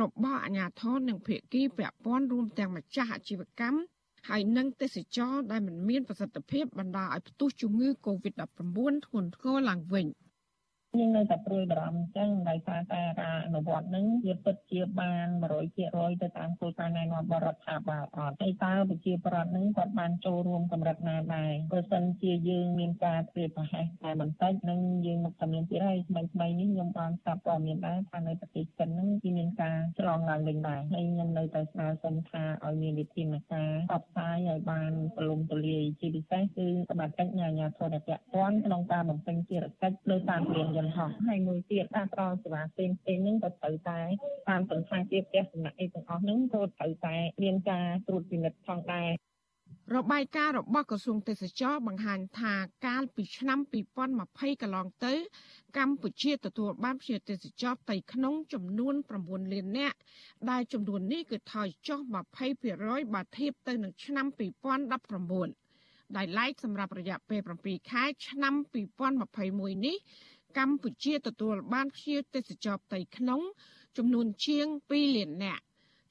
[0.00, 3.80] របស់អាជ្ញាធរនិងភាគីពាក់ព័ន្ធរួមទាំងម្ចាស់អាជីវកម្ម
[4.28, 10.06] ហើយនិងទេសចរដែលមិនមានប្រសិទ្ធភាពបណ្ដាលឲ្យផ្ទុះជំងឺ Covid-19 ធ្ងន់ធ្ងរឡើងវិញ។
[11.00, 15.26] យើងនៅតែព្រួយបារម្ភអញ្ចឹងដោយសារតែការអនុវត្តនឹងវាពិតជាបាន
[15.74, 44.00] 100%ទៅតាមគោលការណ៍ណែនាំបរដ្ឋាភិបាលអត់ហើយតើប្រជាប្រដ្ឋនឹងគាត់បានចូលរួមកម្រិតណាដែរបើសិនជាយើងមានការព្រៀបប្រហែសតែបន្តិចនឹងយើងមកតែមានទៀតហើយថ្មីថ្មីនេះខ្ញុំបានស្ដាប់ព័ត៌មានដែរថានៅប្រទេសចិននឹងគឺមានការឆ្លងឡើងវិញដែរហើយខ្ញុំនៅតែស្នើសុំថាឲ្យមានវិធានការផ្សព្វផ្សាយឲ្យបានទូលំទូលាយជាពិសេសគឺសមត្ថកិច្ចនិងអាជ្ញាធរដែលពាក់ព័ន្ធក្នុងការបំពេញភារកិច្ចដោយតាមព្រៀងយន្តហោះហើយមួយទៀតការផ្ដល់សេវាផ្សេងផ្សេងហ្នឹងក៏ត្រូវតែ
[44.48, 49.10] តាមសន្តាគារផ្ទះសំណាក់អីទាំងអស់ហ្នឹងក៏ត្រូវតែមានការត្រួតពិនិត្យផងដែរ
[49.96, 52.54] របាយការណ៍របស់ក្រសួងទេសចរបង្ហាញថា
[52.86, 53.58] កាលពីឆ្នាំ
[54.10, 55.14] 2020កន្លងទៅ
[55.78, 58.94] កម្ពុជាទទួលបានភ្ញៀវទេសចរផ្ទៃក្នុងចំនួន
[59.24, 59.96] 9លាននាក់
[60.50, 61.98] ដែលចំនួននេះគឺថយចុះ
[62.56, 64.26] 20%បើធៀបទៅនឹងឆ្នាំ
[65.56, 68.54] 2019ដែលឡែកសម្រាប់រយៈពេល7ខែឆ្នាំ
[69.20, 69.96] 2021នេះ
[70.58, 73.40] កម្ពុជាទទួលបានភ្ញៀវទេសចរផ្ទៃក្នុង
[73.96, 75.62] ចំនួនជាង2លាននាក់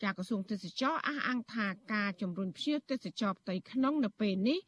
[0.04, 4.60] ចាក្រសួងទេសចរអះអាងថាការជំរុញភ្ញៀវទេសចរផ្ទៃក្នុងនៅពេលនេះ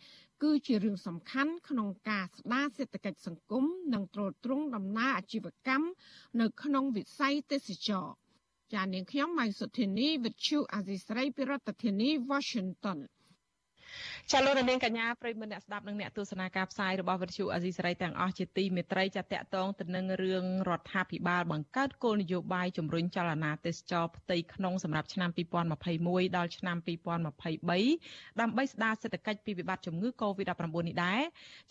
[0.44, 3.63] គឺជារឿងសំខាន់ក្នុងការស្ដារសេដ្ឋកិច្ចសង្គម
[3.94, 5.88] និងទ្រទ្រង់ដំណើរអាជីវកម្ម
[6.42, 8.08] នៅក្នុងវិស័យទេសចរ
[8.74, 13.00] ចានាងខ្ញុំម៉ៃសុធានីវិទ្យុអាស៊ីស្រីពីរដ្ឋធានី Washington
[14.32, 25.30] ចាលោកនាងកញ្ញាប្រិយមិត្តអ្នកស្ដាប់និងអ្នកទស្សនាការផ្សាយរបស់វិទ្យុអាស៊ីសេរីទាំងអស់ជាទីមេត្រីចាតកតងទៅនឹងរឿងរដ្ឋាភិបាលបង្កើតគោលនយោបាយជំរុញចលនាទេសចរផ្ទៃក្នុងសម្រាប់ឆ្នាំ
[25.88, 31.22] 2021ដល់ឆ្នាំ2023ដើម្បីស្ដារសេដ្ឋកិច្ចពីវិបត្តិជំងឺ Covid-19 នេះដែរ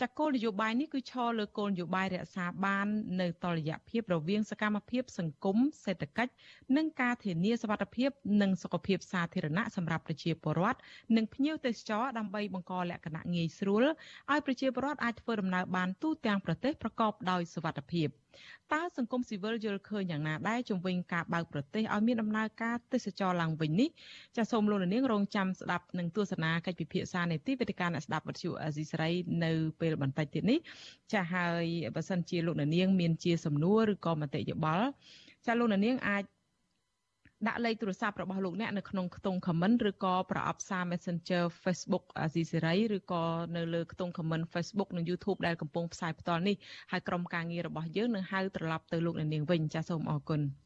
[0.01, 2.87] ចាគោលនយោបាយនេះគឺឈរលើគោលនយោបាយរក្សាបាន
[3.21, 6.33] នៅតុល្យភាពរវាងសកម្មភាពសង្គមសេដ្ឋកិច្ច
[6.77, 8.11] និងការធានាសុវត្ថិភាព
[8.43, 10.79] និងសុខភាពសាធារណៈសម្រាប់ប្រជាពលរដ្ឋ
[11.17, 13.85] និងភ្ញៀវទេសចរដើម្បីបង្កលក្ខណៈងាយស្រួល
[14.31, 18.09] ឲ្យប្រជាពលរដ្ឋអាចធ្វើដំណើរបានទូទាំងប្រទេសប្រកបដោយសុវត្ថិភាព
[18.73, 23.89] តើសង្គមស៊ីវិលយល់ឃើញយ៉ាងណាដែរជំវិញការបើកប្រទេសឲ្យមានដំណើរការទេសចរឡើងវិញនេះ
[24.37, 29.11] ចាសសូមលោកនាងរងចាំស្ដាប់នឹងទស្សនាកិច្ចពិភាក្សានៃទីវេទិកាអ្នកស្ដាប់វិទ្យុអេស៊ីស្រី
[29.45, 30.59] នៅពេលបន្តិចទៀតនេះ
[31.13, 31.65] ចាសហើយ
[31.97, 34.87] បើសិនជាលោកនាង មានជាសំណួរឬក៏មតិយោបល់
[35.47, 36.23] ចាសលោកនាងអាច
[37.45, 43.23] ដាក់លេខទូរស័ព្ទរបស់លោកអ្នកនៅក្នុងខ្ទង់ comment ឬក៏ប្រអប់សារ Messenger Facebook អាស៊ីសេរីឬក៏
[43.57, 46.57] នៅលើខ្ទង់ comment Facebook និង YouTube ដែលកំពុងផ្សាយផ្ទាល់នេះ
[46.91, 50.43] ហើយក្រុមការងាររបស់យើងនឹងហៅត្រឡប់ទៅលោកអ្នកនាងវិញចាសសូមអរគុណ។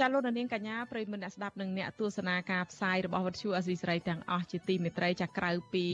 [0.00, 5.86] ចាលោកនាងកញ្ញាប្រិយមិត្តអ្នកស្ដាប់និងអ្នកទស្សនាការផ្សាយរបស់វិទ្យុអស៊ីសេរីទាំងអស់ជាទីមេត្រីចាក្រៅពី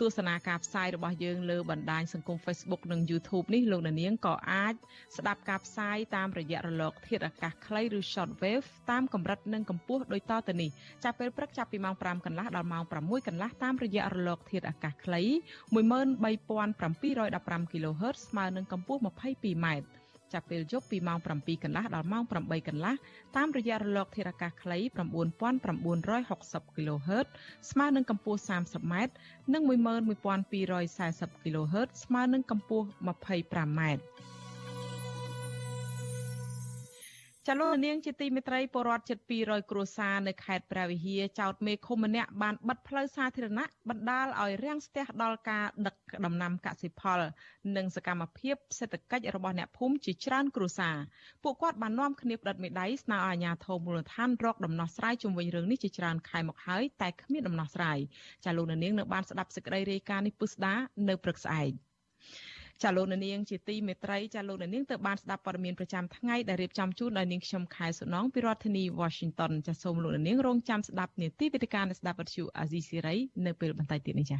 [0.00, 4.74] ទស្សនាការផ្សាយរបស់យើងលើបណ្ដាញសង្គម Facebook និង YouTube នេះលោកនាងក៏អាច
[5.16, 10.70] ស្ដាប់ការផ្សាយតាមរយៈរលក ធាតុអាកាសខ្លីឬ Shortwave តាមកម្រិតនិងកម្ពស់ដូចតទៅនេះ
[11.04, 15.22] ចាប់ពេលព្រឹកចាប់ពីម៉ោង5កន្លះដល់ម៉ោង6កន្លះតាមរយៈរលក ធាតុអាកាសខ្លី
[15.74, 19.68] 13715 kHz ស្មើនឹងកម្ពស់ 22m
[20.32, 22.94] ចាប់ពេលយប់ពីម៉ោង7កន្លះដល់ម៉ោង8កន្លះ
[23.36, 24.78] តាមរយៈរលកធារកាសខ្លី
[25.58, 27.26] 9960 kHz
[27.70, 28.94] ស្មើនឹងកម្ពស់ 30m
[29.52, 33.80] និង11240 kHz ស្មើនឹងកម្ពស់ 25m
[37.48, 45.94] ចលនានាងជាទីមេត្រីពលរដ្ឋជិត200គ្រួសារនៅខេត្តព្រះវិហារចោតមេឃុំម្នាក់បានបិទផ្លូវសាធារណៈបណ្ដាលឲ្យរាំងស្ទះដល់ការដឹក
[46.26, 47.20] ដំណាំកសិផល
[47.76, 50.96] និងសកម្មភាពសេដ្ឋកិច្ចរបស់អ្នកភូមិជាច្រើនគ្រួសារ
[51.42, 57.98] ពួកគាត់បាននាំគ្នាផ្តិតមេដៃស្នើឲ្យអាជ្ញាធរមូលដ្ឋានរកដំណោះស្រាយជុំវិញរឿងនេះជាច្រើនខែមកហើយតែគ្មានដំណោះស្រាយ
[58.44, 60.74] ចាលោកនាងនៅបានស្ដាប់សេចក្តីរាយការណ៍នេះពុស្ដា
[61.08, 61.72] នៅព្រឹកស្អែក
[62.82, 74.38] ចាលោកនាងជាទីមេត្រីចាលោកនាងទៅបានស្ដាប់ព័ត៌មានប្រចាំថ្ងៃដែលរៀបចំជូនដោយនាងខ្ញុំខែសុណងពីរដ្ឋធានី Washington ចាសូមលោកនាងរងចាំស្ដាប់នាទីវិទ្យការនៃស្ដាប់វិទ្យុអាស៊ីសេរីនៅពេលបន្តិចទៀតនេះចា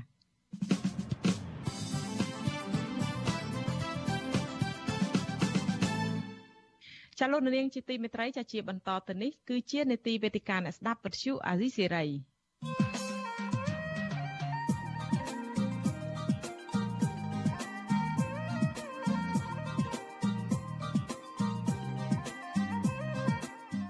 [7.18, 12.05] ចាលោកនាងជាទីមេត្រីចាជាបន្តទៅនេះគឺជានេតិវេទិកាអ្នកស្ដាប់វិទ្យុអាស៊ីសេរី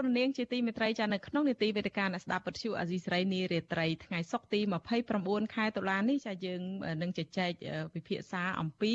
[0.00, 4.60] លោកនាងជាទីមេត្រីចានៅក្នុងនីតិវេទិកាអ្នកស្ដាប់ពទ្យុអាស៊ីសេរីនារាត្រីថ្ងៃសុក្រទី
[5.06, 6.60] 29ខែតុលានេះចាយើង
[7.02, 7.52] នឹងជជែក
[7.94, 8.94] វិភាសាអំពី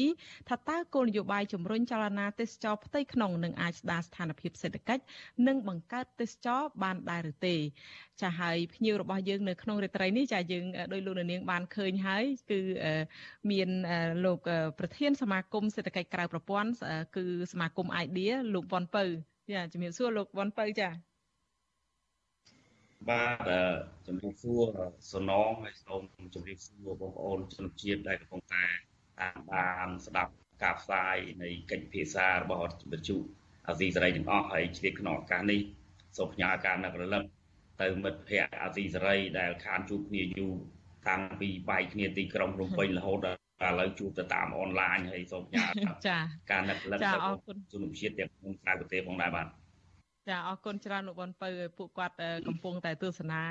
[0.49, 5.03] ថាតើគោលនយោបាយជំរុញចលនាទេសចរផ្ទៃក្នុងនឹងអាចស្ដារស្ថានភាពសេដ្ឋកិច្ច
[5.47, 7.55] និងបង្កើតទេសចរបានដែរឬទេ
[8.21, 12.59] ចាហើយភ្ញៀវរបស់យើងនៅក្នុងរាត្រីនេះចាយើងដោយលោកនាងបានឃើញហើយគឺ
[13.51, 13.69] មាន
[14.25, 14.39] លោក
[14.79, 16.69] ប្រធានសមាគមសេដ្ឋកិច្ចក្រៅប្រព័ន្ធ
[17.15, 20.89] គឺសមាគម idea លោកវ៉ុនពៅ ចាជំរាបសួរលោកវ៉ាន់ពៅចា
[23.09, 23.49] បាទ
[24.07, 24.63] ជំរាបសួរ
[25.13, 26.01] សនងហើយសូម
[26.35, 28.65] ជំរាបសួរបងប្អូនជនជាតិដែលកំពុងតែ
[29.19, 30.31] តាមបានស្ដាប់
[30.63, 33.17] ការផ្សាយនៃកិច្ចពិភាក្សារបស់វិទ្យុ
[33.67, 35.61] អាស៊ីសេរីទាំងអស់ហើយឆ្លៀតក្នុងឱកាសនេះ
[36.17, 37.23] សូមផ្ញើការនឹករលឹក
[37.81, 40.53] ទៅមិត្តភ័ក្តិអាស៊ីសេរីដែលខានជួបគ្នាយូរ
[41.09, 45.65] តាំងពីបាយគ្នាទីក្រុងភ្នំពេញរហូតដល់ ឥឡូវជួបទៅតាមអនឡាញហើយសូមផ្ញើ
[46.07, 46.17] ចា
[46.51, 49.47] ការនឹករលឹកទៅជនជាតិទាំងក្នុងក្រៅប្រទេសផងដែរបាទ
[50.29, 52.15] ចាអរគុណច្រើនលោកបនពៅពួកគាត់
[52.47, 53.41] កំពុងតែទស្សនា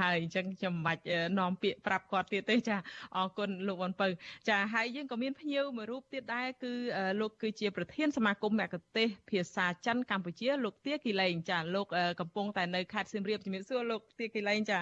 [0.00, 1.02] ហើយអញ្ចឹងខ្ញុំមិនបាច់
[1.38, 2.76] នាំពាក្យប្រាប់គាត់ទៀតទេចា
[3.16, 4.08] អរគុណលោកបនពៅ
[4.48, 6.72] ចាហើយយើងក៏មានភ្ញៀវមួយរូបទៀតដែរគឺ
[7.20, 11.86] លោកគឺជាប្រធានសមាគមមគ្គទេសភាសាចិនកម្ពុជាលោកទាគីឡែងចាលោក
[12.20, 14.80] កំពុងតែនៅខេត្តសៀមរាបជំរាបសួរលោកទាគីឡែងចា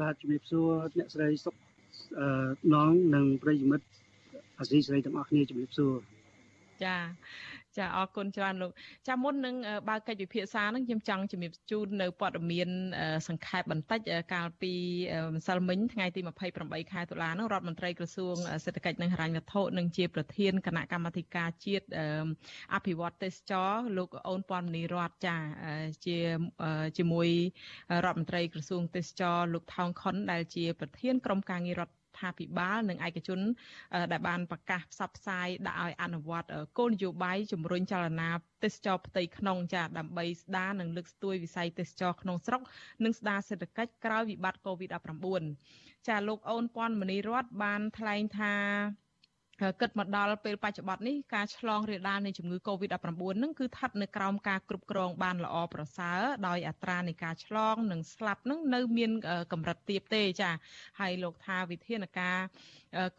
[0.00, 1.54] បាទជំរាបសួរអ្នកស្រីសុក
[2.74, 3.86] ណងនិងប្រិយមិត្ត
[4.58, 5.94] អាស៊ីសេរីទាំងអស់គ្នាជំរាបសួរ
[6.84, 6.96] ចា
[7.78, 8.70] ចាអរគុណច្រើនលោក
[9.08, 9.54] ចាមុននឹង
[9.88, 12.68] បើកិច្ចពិភាក្សានឹងខ្ញុំចង់ជំរាបជូននៅព័ត៌មាន
[13.28, 14.00] សង្ខេបបន្តិច
[14.32, 14.72] កាលពី
[15.34, 16.20] ម្សិលមិញថ្ងៃទី
[16.56, 21.86] 28ខែតុលានោះរដ្ឋមន្ត្រីក្រសួងសេដ្ឋកិច្ចនិងហិរញ្ញវត្ថុនិងជាប្រធានគណៈកម្មាធិការជាតិ
[22.74, 25.36] អភិវឌ្ឍទេសចរលោកអូនពាន់មនីរតចា
[26.06, 26.18] ជា
[26.98, 27.28] ជាមួយ
[28.04, 33.40] រដ្ឋមន្ត្រីក្រសួងទេសចរលោកថោងខុនដែលជាប្រធានក្រុមការងាររដ្ឋ រដ្ឋាភិបាលនិងឯកជន
[34.12, 38.30] ដែលបានប្រកាសផ្សព្វផ្សាយដាក់ឲ្យអនុវត្តគោលនយោបាយជំរុញចលនា
[38.64, 42.60] ទេសចរផ្ទៃក្នុងចាដើម្បីស្ដារនិងលើកស្ទួយវិស័យទេសចរក្នុងស្រុក
[43.04, 48.54] និងស្ដារសេដ្ឋកិច្ចក្រោយវិបត្តិ COVID-19 ចាលោកអូនពាន់មនីរតបានថ្លែងថា
[49.80, 59.10] គិតមកដល់ពេលបច្ចុប្បន្ននេះការឆ្លងរាលដាលនៃជំងឺ Covid-19 នឹងគឺស្ថិតនៅក្រោមការគ្រប់គ្រងបានល្អប្រសើរដោយអត្រានៃការឆ្លងនិងស្លាប់នឹងនៅមាន
[59.52, 60.50] កម្រិតទាបទេចា
[61.00, 62.38] ហើយលោកថាវិធានការ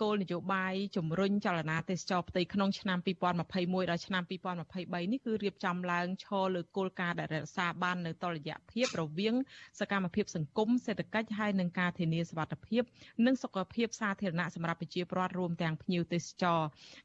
[0.02, 9.36] គោលនយោបាយជំរុញចលនាទេសចរផ្ទៃក្នុងឆ្នាំ2021ដល់ឆ្នាំ2023នេះគឺរៀបចំឡើងឈរលើគោលការណ៍ដែលរក្សាបាននៅតុល្យភាពរវាង
[9.80, 12.84] សកម្មភាពសង្គមសេដ្ឋកិច្ចហើយនិងការធានាសុវត្ថិភាព
[13.26, 16.60] និងសុខភាពសាធារណៈសម្រាប់ប្រជាពលរដ្ឋរួមទាំងភ្ញៀវទេសចរ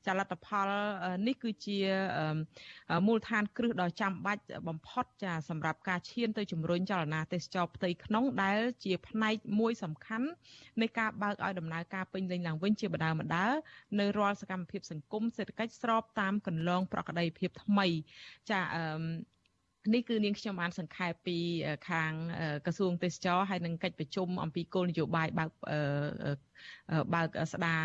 [0.07, 0.69] ចលនាផល
[1.27, 1.79] នេះគឺជា
[3.07, 10.29] មូលដ្ឋានគ្រឹះដ៏ចាំបាច់បំផុតចាសម្រាប់ការឈានទៅជំរុញចលនាទេសចរផ្ទៃក្នុងដែលជាផ្នែកមួយសំខាន់
[10.81, 13.45] នៃការបើកឲ្យដំណើរការពេញលេញឡើងឡើងវិញជាបដាម្ដា
[13.99, 17.87] នៅរាល់សកម្មភាពសង្គមសេដ្ឋកិច្ចស្របតាមកន្លងប្រក្តីភាពថ្មី
[18.51, 18.83] ចាអឺ
[19.95, 21.39] នេះគឺនាងខ្ញុំបានសង្ខេបពី
[21.89, 22.13] ខាង
[22.67, 25.51] ក្រសួងទេសចរហើយនឹងកិច្ចប្រជុំអំពីគោលនយោបាយបើក
[27.15, 27.83] បើកស្ដារ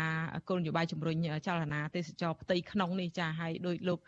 [0.48, 4.00] គោលនយោបាយជំរុញចលនាទេសចរផ្ទៃក្នុងនេះចាហើយដោយលោក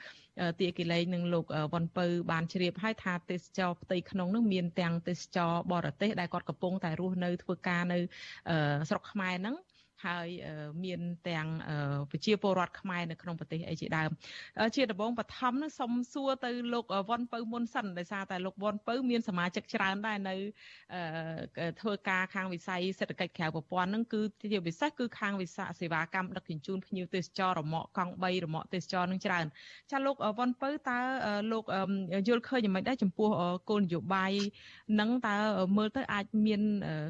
[0.61, 7.99] ទាគីលេងនិងលោកវ៉ាន់ពៅបានជ្រាបហើយថាទេសចរផ្ទៃក្នុងនោះមានទាំងទេសចរបរទេសដែលគាត់កំពុងតែរស់នៅធ្វើការនៅ
[8.89, 9.57] ស្រុកខ្មែរហ្នឹង
[10.05, 10.29] ហើយ
[10.85, 11.47] មានទាំង
[12.11, 14.11] ប្រជាពលរដ្ឋខ្មែរនៅក្នុងប្រទេសអីជាដើម
[14.77, 20.35] ជាដំបងបឋមនឹងសុំសួរទៅលោកវ៉ុនពៅមុនសិនដោយសារតែលោកវ៉ុនពៅមានសមាជិកច្រើនដែរនៅ
[21.81, 24.21] ធ្វើការខាងវិស័យសេដ្ឋកិច្ចក្រៅប្រព័ន្ធនឹងគឺ
[24.53, 29.47] ជាពិសេសគឺខាងវិស័យសេវាកម្មដឹកជញ្ជូនភ្ញៀវទេសចររមាក់កង់3រមាក់ទេសចរនឹងច្រើន
[29.91, 30.99] ចាលោកវ៉ុនពៅតើ
[31.53, 31.65] លោក
[32.29, 33.29] យល់ឃើញយ៉ាងម៉េចដែរចំពោះ
[33.71, 34.33] គោលនយោបាយ
[35.01, 35.37] នឹងតើ
[35.77, 36.61] មើលទៅអាចមាន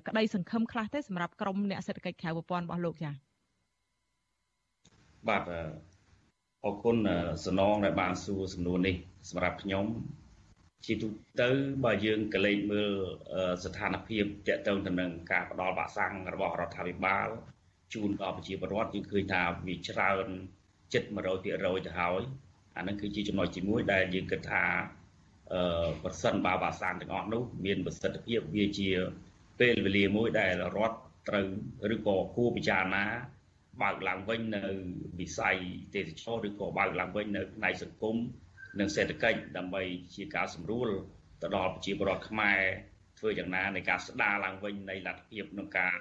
[0.08, 3.10] ក្តីសង្ឃឹមខ្លះទេសម្រាប់ក្រមអ្នកសេដ្ឋកិច្ចក្រៅប្រព័ន្ធរបស់លោកចា
[5.28, 5.42] បាទ
[6.64, 6.96] អរគុណ
[7.44, 8.96] សំណងដែលបានសួរសំណួរនេះ
[9.30, 9.86] សម្រាប់ខ្ញុំ
[10.84, 11.08] ជាទូ
[11.42, 11.50] ទៅ
[11.84, 12.92] បើយើងកលេចមើល
[13.64, 17.28] ស្ថានភាពតកតងទៅនឹងការផ្ដល់វ៉ាក់សាំងរបស់រដ្ឋាភិបាល
[17.94, 20.26] ជូនដល់ប្រជាពលរដ្ឋយើងឃើញថាវាច្រើន
[20.92, 22.22] ជិត100%ទៅហើយ
[22.76, 24.64] អានឹងគឺជាចំណុចទី1ដែលយើងគិតថា
[25.52, 28.90] អឺប្រសិនបើវ៉ាក់សាំងទាំងអស់នោះមានប្រសិទ្ធភាពវាជា
[29.60, 31.46] ពេលវេលាមួយដែលរដ្ឋ ត្រូវ
[31.94, 33.04] ឬក៏គួរពិចារណា
[33.82, 34.64] បើកឡើងវិញនៅ
[35.20, 35.56] វិស័យ
[35.94, 38.16] ទេសចរឬក៏បើកឡើងវិញនៅផ្នែកសង្គម
[38.80, 39.82] និងសេដ្ឋកិច្ចដើម្បី
[40.14, 40.88] ជាការសម្រួល
[41.42, 42.60] ទៅដល់ប្រជាពលរដ្ឋខ្មែរ
[43.18, 45.94] ធ្វើយ៉ាងណាในការស្ដារឡើងវិញនៃលទ្ធភាពក្នុងការ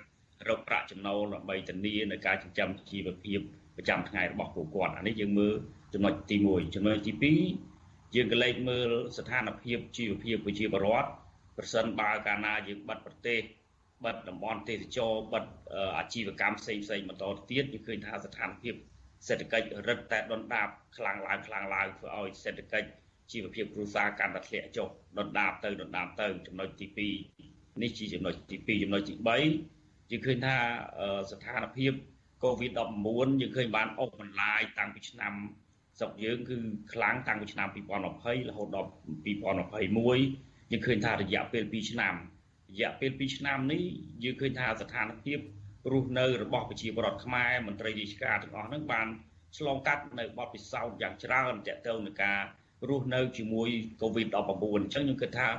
[0.47, 3.39] រកប្រាក់ចំណូលដើម្បីធានានៅការចិញ្ចឹមជីវភាព
[3.77, 5.55] ប្រចាំថ្ងៃរបស់ពួកគាត់អានេះយើងមើល
[5.93, 7.13] ចំណុចទី1ចំណុចទី
[7.69, 11.09] 2យើងក៏លេខមើលស្ថានភាពជីវភាពប្រជាពលរដ្ឋ
[11.57, 13.39] ប្រសិនបើកាលណាយើងបិទប្រទេស
[14.05, 15.43] បិទតំបន់ទេសចរបិទ
[15.97, 18.73] អាជីវកម្មផ្សេងផ្សេងបន្តទៀតយើងឃើញថាស្ថានភាព
[19.27, 22.87] សេដ្ឋកិច្ចរឹតតែដុនដាបខ្លាំងឡើងខ្លាំងឡើងធ្វើឲ្យសេដ្ឋកិច្ច
[23.31, 24.87] ជីវភាពគ្រួសារកាន់តែធ្លាក់ចុះ
[25.17, 26.87] ដុនដាបទៅដុនដាបទៅចំណុចទី
[27.33, 30.55] 2នេះជាចំណុចទី2ចំណុចទី3យើងឃើញថា
[31.31, 31.93] ស្ថានភាព
[32.43, 35.33] COVID-19 យើងឃើញបានអុកបន្លាយតាំងពីឆ្នាំ
[35.99, 36.57] ស្រុកយើងគឺ
[36.93, 38.89] ខ្លាំងតាំងពីឆ្នាំ2020រហូតដល់
[39.25, 42.15] 2021យើងឃើញថារយៈពេល2ឆ្នាំ
[42.73, 43.83] រយៈពេល2ឆ្នាំនេះ
[44.23, 45.39] យើងឃើញថាស្ថានភាព
[45.91, 49.07] រស់នៅរបស់ប្រជាពលរដ្ឋខ្មែរមន្ត្រីរាជការទាំងអស់ហ្នឹងបាន
[49.57, 52.39] ឆ្លងកាត់នៅបទពិសោធន៍យ៉ាងច្រើនទាក់ទងនឹងការ
[52.89, 53.69] រស់នៅជាមួយ
[54.01, 54.39] COVID-19
[54.77, 55.49] អញ្ចឹងខ្ញុំគិតថា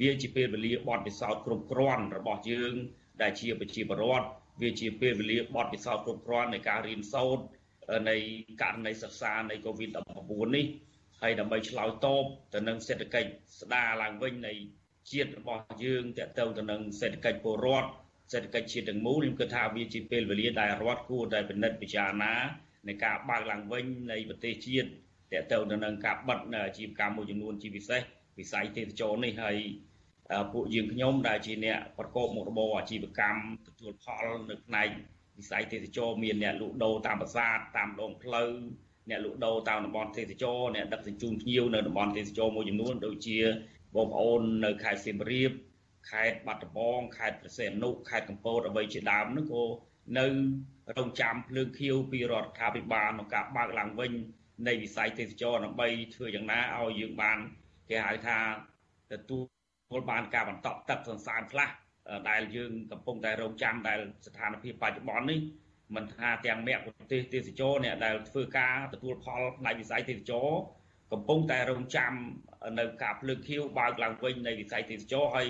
[0.00, 2.74] វាជាពេលវេលាបទពិសោធន៍គ្រប់គ្រាន់របស់យើង
[3.22, 4.28] ដែលជាប្រជាពលរដ្ឋ
[4.62, 7.44] វាជាពេលវេលាបទពិសោធន៍គ្រប់គ្រាន់នៃការរៀនសូត្រ
[8.10, 8.16] នៃ
[8.62, 10.66] ករណីសិក្សានៃ COVID-19 នេះ
[11.22, 14.54] ហើយដើម្បីឆ្លើយតបទៅនឹងសេដ្ឋកិច្ចស្ដារឡើងវិញនៃ
[15.12, 17.90] ជាតិរបស់យើងតកតងទៅនឹងសេដ្ឋកិច្ចពលរដ្ឋ
[18.32, 22.34] សេដ្ឋកិច្ចជាតិទាំងមូលខ្ញុំគិតថាវាជាពេលវេលាដែលរដ្ឋគួរតែពិនិត្យពិចារណា
[22.88, 24.88] នៃការបើកឡើងវិញនៃប្រទេសជាតិត
[25.42, 28.00] កតងទៅនឹងការបិទនៅអាជីវកម្មមួយចំនួនជាពិសេស
[28.38, 29.56] វិស័យទេសចរនេះហើយ
[30.52, 34.88] ពួកយើងខ្ញុំដែលជាអ្នកប្រកបមុខរបរអាជីវកម្មទទួលផលនៅផ្នែក
[35.38, 38.50] វិស័យទេសចរមានអ្នកលក់ដូរតាមប្រាសាទតាមដងផ្លូវ
[39.10, 43.38] អ្នកលក់ដូរតាមតំបន់ទេសចរអ្នកដឹកជញ្ជូនភ្ញៀវនៅតំបន់ទេសចរមួយចំនួនដូចជា
[43.94, 45.52] បងប្អូននៅខេត្តសៀមរាប
[46.10, 49.64] ខេត្តបាត់ដំបងខេត្តព្រះសីហនុខេត្តកំពតអ្វីជាដើមនោះក៏
[50.18, 50.26] នៅ
[50.98, 54.12] រងចាំភ្លើងខៀវពីរដ្ឋាភិបាលក្នុងការបើកឡើងវិញ
[54.66, 57.38] នៃវិស័យទេសចរដើម្បីធ្វើយ៉ាងណាឲ្យយើងបាន
[57.88, 58.38] គេហៅថា
[59.12, 59.38] ទទួ
[59.98, 61.68] លបានការបន្តទឹកសន្សំខ្លះ
[62.30, 65.40] ដែលយើងកំពុងតែរងចាំដែលស្ថានភាពបច្ចុប្បន្ននេះ
[65.96, 70.48] មិនថាទាំងមគ្គប្រទេសទេសចរអ្នកដែលធ្វើការទទួលផលផ្នែកវិស័យទេសចរ
[71.14, 72.12] កំពុងតែរងចាំ
[72.78, 75.48] នៅការភ្លើងខៀវបើកឡើងវិញនៃវិស័យទេសចរហើយ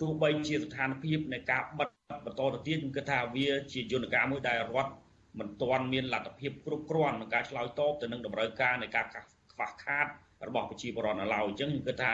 [0.00, 1.88] ទោះបីជាស្ថានភាពនៃការបិទ
[2.26, 4.92] បន្តទៅទៀតខ្ញុំគិតថាវាជាយន្តការមួយដែលរដ្ឋ
[5.38, 10.06] មិនទាន់មានលទ្ធភាពគ្រប់គ្រាន់ក្នុងការឆ្លើយតបទៅនឹងតម្រូវការនៃការខ្វះខាត
[10.48, 12.12] របស់ប្រជាពលរដ្ឋនៅឡើយអញ្ចឹងខ្ញុំគិតថា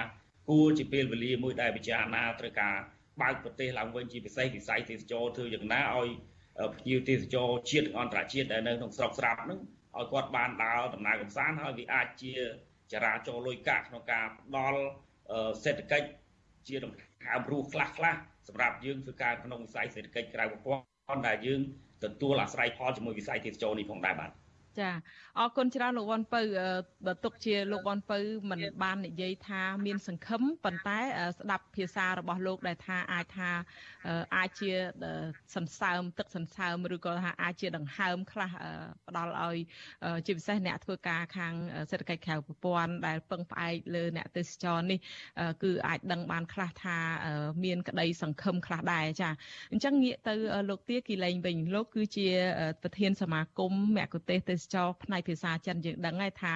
[0.49, 2.75] គួរជាពេលវេលាមួយដែលពិចារណាត្រូវការ
[3.23, 6.09] បើកប្រទេសឡើងវិញជាពិសេសវិស័យទេសចរធ្វើយ៉ាងណាឲ្យ
[6.79, 9.61] ភ្ញៀវទេសចរជាតិអន្តរជាតិដែលនៅក្នុងស្រុកស្រាប់ហ្នឹង
[9.99, 12.33] ឲ្យគាត់បានដើរដំណើរកម្សាន្តហើយវាអាចជា
[12.95, 14.81] ចរាចរលុយកាក់ក្នុងការផ្ដល់
[15.65, 16.07] សេដ្ឋកិច្ច
[16.69, 18.15] ជាដង្ហើមរស់ខ្លះខ្លះ
[18.49, 21.61] សម្រាប់យើងធ្វើការក្នុងវិស័យសេដ្ឋកិច្ចក្រៅប្រព័ន្ធដែលយើង
[22.05, 24.31] ទទួលអាស្រ័យផលជាមួយវិស័យទេសចរនេះផងដែរបាទ
[24.81, 24.91] ចា
[25.39, 26.41] អរគុណច្រើនលោកវ៉ាន់ពៅ
[27.07, 28.19] បើទុកជាលោកវ៉ាន់ពៅ
[28.51, 30.99] មិនបាននិយាយថាមានសង្ឃឹមប៉ុន្តែ
[31.39, 33.51] ស្ដាប់ភាសារបស់លោកដែលថាអាចថា
[34.37, 34.71] អាចជា
[35.55, 38.51] សន្សើមទឹកសន្សើមឬក៏ថាអាចជាដង្ហើមខ្លះ
[39.09, 39.57] ផ្ដល់ឲ្យ
[40.27, 41.55] ជាពិសេសអ្នកធ្វើការខាង
[41.91, 44.99] សេដ្ឋកិច្ចក្រៅប្រព័ន្ធដែលពឹងផ្អែកលើអ្នកទេសចរនេះ
[45.63, 46.97] គឺអាចដឹងបានខ្លះថា
[47.65, 49.31] មានក្តីសង្ឃឹមខ្លះដែរចា
[49.73, 50.35] អញ្ចឹងងាកទៅ
[50.71, 52.29] លោកទាគីលែងវិញលោកគឺជា
[52.83, 56.55] ប្រធានសមាគមមគ្គុទេសទេសចរផ្នែកភាសាចិនយើងដឹងហើយថា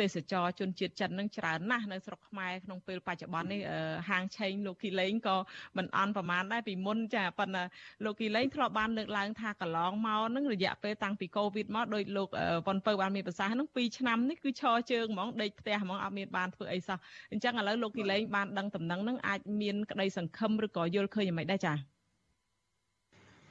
[0.00, 3.60] ទេសចរជនជាតិចិននឹងច្រើនណាស់នៅស្រុកខ្មែរក្នុងពេលបច្ចុប្បន្ននេះ
[4.08, 5.36] ហាងឆេងលោកគីលេងក៏
[5.76, 7.62] មិនអន់ប្រមាណដែរពីមុនចាប៉ុន្តែ
[8.04, 12.28] លោកគីលេងធ្លាប់បានលើកឡើងថាកន្លងមកនឹងរយៈពេលតាំងពីកូវីដមកដោយលោក
[12.66, 16.98] ប៉ុនពៅបានមានប្រសាសន៍នឹង2ឆ្នាំនេះគឺឈរជើងហ្មងដេកផ្ទះហ្មងអត់មានបានធ្វើអីសោះ
[17.32, 21.76] អញ្ចឹងឥឡូវលោកគីលេងបានដឹងដំណឹងនឹងអាចមានក្តីសង្ឃឹមឬក៏យល់ឃើញយ៉ាងម៉េចដែរចា៎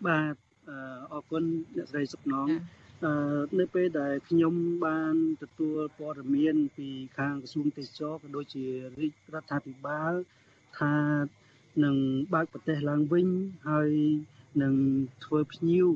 [0.06, 0.36] បាទ
[1.12, 1.44] អរគុណ
[1.76, 2.48] អ្នកស្រីសុកណង
[3.60, 4.54] នៅពេលដែលខ្ញុំ
[4.86, 8.66] បានទទួលព័ត៌មាន ពីខាងក្រសួងទេសចរក៏ដូចជា
[9.00, 10.14] រាជរដ្ឋាភិបាល
[10.80, 10.96] ថា
[11.84, 11.96] នឹង
[12.34, 13.28] បើកប្រទេសឡើងវិញ
[13.70, 13.92] ហើយ
[14.64, 14.76] នឹង
[15.26, 15.88] ធ្វើភ្ញៀវ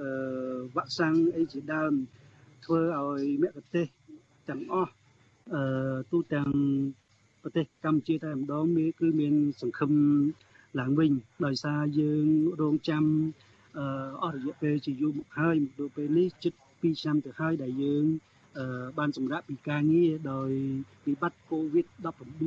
[0.00, 0.08] អឺ
[0.76, 1.92] វ៉ាក់សាំងអីជាដើម
[2.64, 3.86] ធ្វើឲ្យមគ្គុទេស
[4.48, 4.92] ទាំងអស់
[5.54, 6.50] អឺទូទាំង
[7.42, 9.92] ប្រទេសកម្ពុជាតែម្ដងមានគឺមានសង្ឃឹម
[10.80, 11.12] ឡើងវិញ
[11.46, 12.26] ដោយសារយើង
[12.60, 13.04] រងចាំ
[14.22, 18.04] អស់រយៈពេលជាយូរមកហើយមកដល់ពេលនេះជិត2ឆ្នាំទៅហើយដែលយើង
[18.98, 20.50] បានសម្រាប់ពីការងារដោយ
[21.06, 22.42] វិបត្តិ COVID-19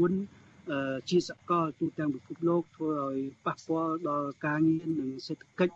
[1.09, 5.75] ជាសកលទូទាំងពិភពលោកធ្វើឲ្យប៉ះពាល់ដល់ការងារនិងសេដ្ឋកិច្ច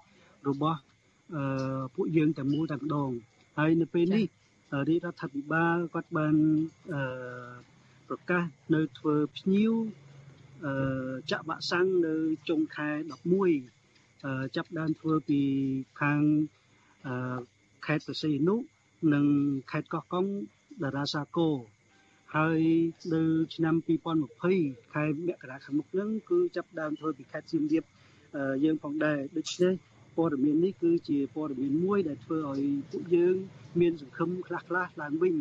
[0.50, 0.80] របស់
[1.96, 3.12] ពួកយើងទាំងមូលតែម្ដង
[3.58, 4.26] ហើយនៅពេលនេះ
[4.90, 6.36] រាជរដ្ឋាភិបាលគាត់បាន
[8.10, 8.44] ប្រកាស
[8.76, 9.74] នៅធ្វើភ្ញៀវ
[11.32, 12.16] ចាក់វ៉ាក់សាំងនៅ
[12.50, 12.90] ចុងខែ
[13.42, 13.81] 11
[14.56, 15.40] ចាប់ដើមធ្វើពី
[16.02, 16.20] ខាង
[17.86, 18.56] ខេត្តប្រសិទ្ធនុ
[19.14, 19.26] និង
[19.72, 20.26] ខេត្តកោះកុង
[20.84, 21.56] តារាសាគរ
[22.36, 22.60] ហើយ
[23.14, 23.22] នៅ
[23.56, 23.76] ឆ្នាំ
[24.34, 27.84] 2020ខែមករាខាងមុខហ្នឹងគឺចាប់ដើមធ្វើពីខេត្តសៀមរាប
[28.64, 29.74] យើងផងដែរដូច្នេះ
[30.18, 33.36] ព័ត៌មាននេះគឺជាព័ត៌មានមួយដែលធ្វើឲ្យពួកយើង
[33.80, 35.36] មានសង្ឃឹមខ្លះខ្លះឡើងវិញ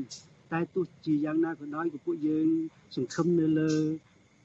[0.52, 2.48] តែទោះជាយ៉ាងណាក៏ដោយក៏ពួកយើង
[2.96, 3.72] សង្ឃឹមនៅលើ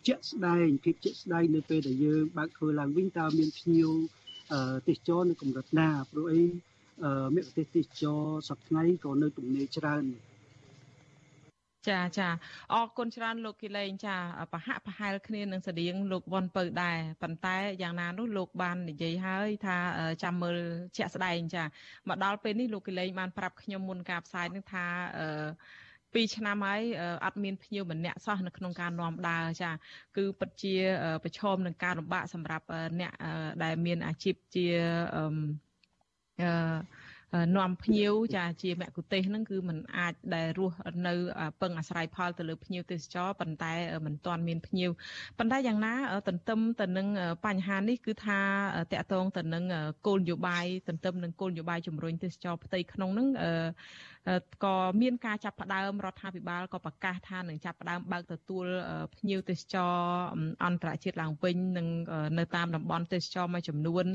[0.07, 3.89] ជាក់ស្ដែងភាពជាក់ស្ដែងនៅពេលដែលយើងបើកធ្វើឡើងវិញតើមានភ្ញៀវ
[4.87, 6.43] ទេសចរនៅកម្រិតណាព្រោះអី
[7.35, 10.05] មគ្គុទេសទេសចរសប្ថ្ងៃក៏នៅទំនេរច្រើន
[11.89, 12.29] ចាចា
[12.73, 14.15] អរគុណច្រើនលោកគីលេងចា
[14.53, 19.77] ប្រហាក់ប្រហែលគ្នានឹងស្តៀងលោកវ៉ុនពៅដែរប៉ុន្តែយ៉ាងណានោះលោកបាននិយាយហើយថា
[20.23, 20.57] ចាំមើល
[20.97, 21.63] ជាក់ស្ដែងចា
[22.07, 24.85] មកដល់ពេលនេះលោកគីលេងបានប្រាប់ខ្ញុំមុនការផ្សាយនឹងថា
[25.17, 25.27] អឺ
[26.14, 26.82] 2ឆ្នាំហើយ
[27.24, 29.70] អត់មានភ្ញៀវម្នាក់សោះនៅក្នុងការនាំដើរចា
[30.16, 30.74] គឺពិតជា
[31.24, 32.66] ប្រឈមនឹងការលំបាកសម្រាប់
[33.00, 33.12] អ្នក
[33.62, 34.66] ដែលមានអាជីពជា
[35.16, 35.24] អឺ
[37.56, 41.14] នាំភ្ញៀវចាជាមគ្គុទេសហ្នឹងគឺมันអាចដែលរស់នៅ
[41.60, 43.72] ពឹងអាស្រ័យផលទៅលើភ្ញៀវទេសចរប៉ុន្តែ
[44.06, 44.90] มันទាន់មានភ្ញៀវ
[45.38, 45.94] ប៉ុន្តែយ៉ាងណា
[46.28, 47.06] ទន្ទឹមទៅនឹង
[47.46, 48.40] បញ្ហានេះគឺថា
[48.92, 49.64] តកតងទៅនឹង
[50.06, 53.28] គោលនយោបាយទន្ទឹមនឹងគោលនយោបាយជំរុញទេសចរផ្ទៃក្នុងហ្នឹង
[54.63, 58.65] ក៏មានការចាប់ផ្ដើមរដ្ឋាភិបាលក៏ប្រកាសថានឹងចាប់ផ្ដើមបើកទទួល
[59.15, 59.93] ភ្ញៀវទេសចរ
[60.65, 61.87] អន្តរជាតិឡើងវិញនឹង
[62.39, 64.05] នៅតាមតំបន់ទេសចរមួយចំនួន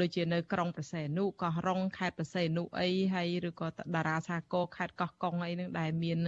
[0.00, 6.18] ដូចជានៅក្រុងប្រសេនុកោះរ៉ុងខេត្តប្រសេនុអីហើយឬក៏តារាសាគរខេត្តកោះកុងអីនឹងដែលមាន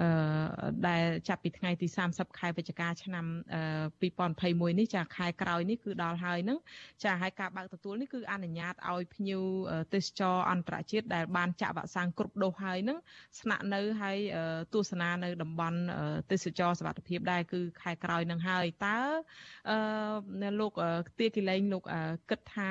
[0.00, 0.08] អឺ
[0.88, 3.26] ដែលចាប់ពីថ្ងៃទី30ខែវិច្ឆិកាឆ្នាំ
[4.02, 6.58] 2021នេះចាខែក្រោយនេះគឺដល់ហើយនឹង
[7.04, 9.42] ចាហើយការបើកទទួលនេះគឺអនុញ្ញាតឲ្យភ្ញៀវ
[9.94, 12.98] ទេសចរអន្តរជាតិដែលបានចាក់វ៉ាក់សាំងគ្រប់ដូសហើយនឹង
[13.40, 14.18] ស្នាក់នៅហើយ
[14.74, 15.78] ទស្សនានៅតំបន់
[16.30, 18.98] ទេសចរសវត្ថភាពដែរគឺខែក្រោយនឹងហើយតើ
[19.70, 20.72] អឺលោក
[21.18, 21.82] ទាគីលែងលោក
[22.30, 22.56] គិតថ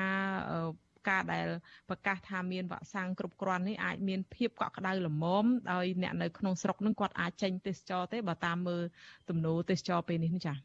[1.08, 1.46] ការដែល
[1.88, 8.82] ប្រកាសថាមានវ៉ាក់សាំងគ្រប់គ្រាន់នេះអាចមានភាពកក់ក្ដៅល្មមដោយអ្នកនៅក្នុងស្រុកនឹងគាត់អាចចេញទេសចរទេបើតាមមើល
[9.28, 10.56] ទំនោរទេសចរពេលនេះចា៎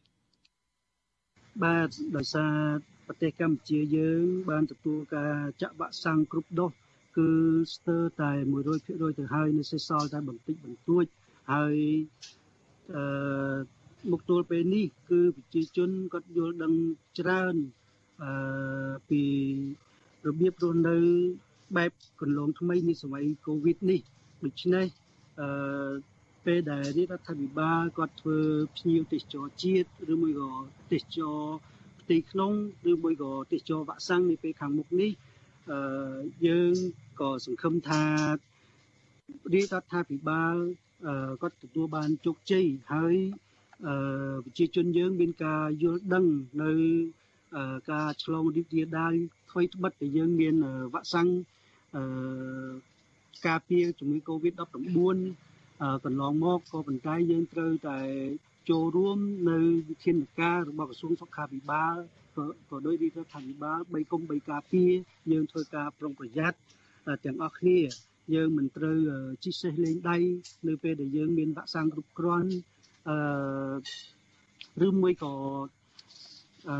[1.64, 2.54] បាទដោយសារ
[3.08, 6.72] ប្រទេសកម្ពុជាយើង បានទទួលការចាក់វ៉ាក់សាំងគ្រប់ដូស
[7.16, 7.30] គឺ
[7.76, 8.32] ស្ទើរតែ
[8.76, 11.06] 100%ទៅហើយនៅសេសសល់តែបន្តិចបន្តួច
[11.52, 11.78] ហើយ
[12.96, 13.58] អឺ
[14.12, 16.74] មកទល់ពេលនេះគឺប្រជាជនគាត់យល់ដឹង
[17.20, 17.56] ច្រើន
[18.24, 19.22] អឺពី
[20.28, 20.98] របៀបរស់នៅ
[21.78, 21.92] បែប
[22.22, 24.00] កន្លងថ្មីនៃសម័យកូវីដនេះ
[24.44, 24.86] ដូច្នេះ
[25.42, 25.94] អឺ
[26.46, 28.40] ពេលដែលរដ្ឋាភិបាលគាត់ធ្វើ
[28.78, 30.52] ភ្ញៀវទេសចរជាតិឬមួយក៏
[30.92, 31.40] ទេសចរ
[32.02, 32.52] ផ្ទៃក្នុង
[32.92, 35.12] ឬមួយក៏ទេសចរវ៉ាក់សាំងនៅពេលខាងមុខនេះ
[35.70, 36.74] អឺយើង
[37.20, 38.04] ក៏សង្ឃឹមថា
[39.54, 40.56] រាជរដ្ឋាភិបាល
[41.42, 43.16] គាត់ទទួលបានជោគជ័យហើយ
[44.46, 46.26] ប្រជាជនយើងមានការយល់ដឹង
[46.64, 46.72] នៅ
[47.92, 49.14] ការឆ្លងរីករាលដាល
[49.52, 50.56] ថ្មីត្បិតតែយើងមាន
[50.94, 51.28] វ៉ាក់សាំង
[53.48, 54.60] ការពារជំងឺ Covid-19
[56.06, 58.00] កន្លងមកក៏ប៉ុន្តែយើងត្រូវតែ
[58.70, 59.18] ចូលរួម
[59.50, 59.60] នៅ
[59.90, 61.96] វិធានការរបស់ក្រសួងសុខាភិបាល
[62.70, 64.92] ក៏ដោយរាជរដ្ឋាភិបាល3គុំ3ការពារ
[65.32, 66.58] យើងធ្វើការប្រុងប្រយ័ត្ន
[67.26, 67.80] ទាំងអស់គ្នា
[68.36, 68.98] យើងមិនត្រូវ
[69.44, 70.18] ជិះសេះលេងដៃ
[70.68, 72.52] នៅពេលដែលយើងមានវ៉ាក់សាំងគ្រប់គ្រាន់
[73.10, 75.34] អឺឬមួយក៏
[76.70, 76.76] អឺ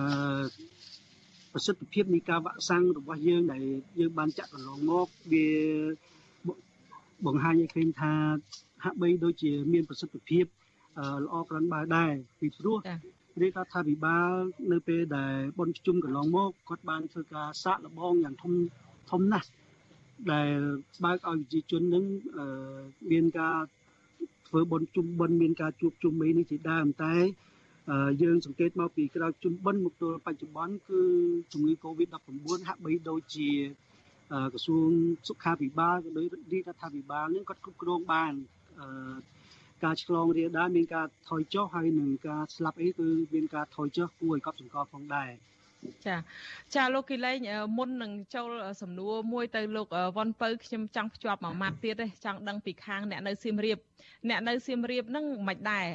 [1.54, 3.64] ប្រសិទ្ធភាពនៃការវ៉ាក់សាំងរបស់យើងដែល
[4.00, 5.48] យើងបានចាក់កន្លងមកវា
[7.26, 8.14] បង្ហាញឲ្យឃើញថា
[8.84, 10.46] ហាក់បីដូចជាមានប្រសិទ្ធភាព
[11.24, 12.78] ល្អក្រាន់បើដែរពីព្រោះ
[13.42, 14.32] រាជរដ្ឋាភិបាល
[14.72, 18.54] នៅពេលដែលបនជុំកន្លងមកគាត់បានធ្វើការសាកល្បងយ៉ាងធំ
[19.12, 19.48] ធំណាស់
[20.34, 20.58] ដែល
[21.04, 22.06] បើកឲ្យប្រជាជននឹង
[23.12, 23.58] មានការ
[24.48, 27.16] ធ្វើបនជុំបិណ្ឌមានការជួបជុំអីនេះជាដើមតែ
[28.22, 31.02] យើងសង្កេតមកពីក្រោយជុំបិណ្ឌមកទល់បច្ចុប្បន្នគឺ
[31.52, 33.50] ជំងឺ Covid-19 ហាក់បីដូចជា
[34.54, 34.90] ក្រសួង
[35.28, 38.34] សុខាភិបាលក៏ដោយរាជរដ្ឋាភិបាលនឹងគាត់គ្រប់គ្រងបាន
[39.84, 45.30] ការឆ្លងរាលដាលមានការថយចុះហើយនឹងការស្លាប់អីគឺមានការថយចុះគួរឲ្យកត់សម្គាល់ផងដែរ
[46.06, 46.16] ចា
[46.76, 47.38] ចាលោកគីលែង
[47.78, 48.50] មុននឹងចូល
[48.82, 53.78] សំណួរមួយទៅលោកវ៉ាន់ពៅខ្ញុំចង់ភ្ជាប់មួយម៉ាត់ទៀតទេចង់ដឹងពីខាងអ្នកនៅសៀមរាប
[54.30, 55.86] អ្នកនៅសៀមរាបហ្នឹងមិនដែរ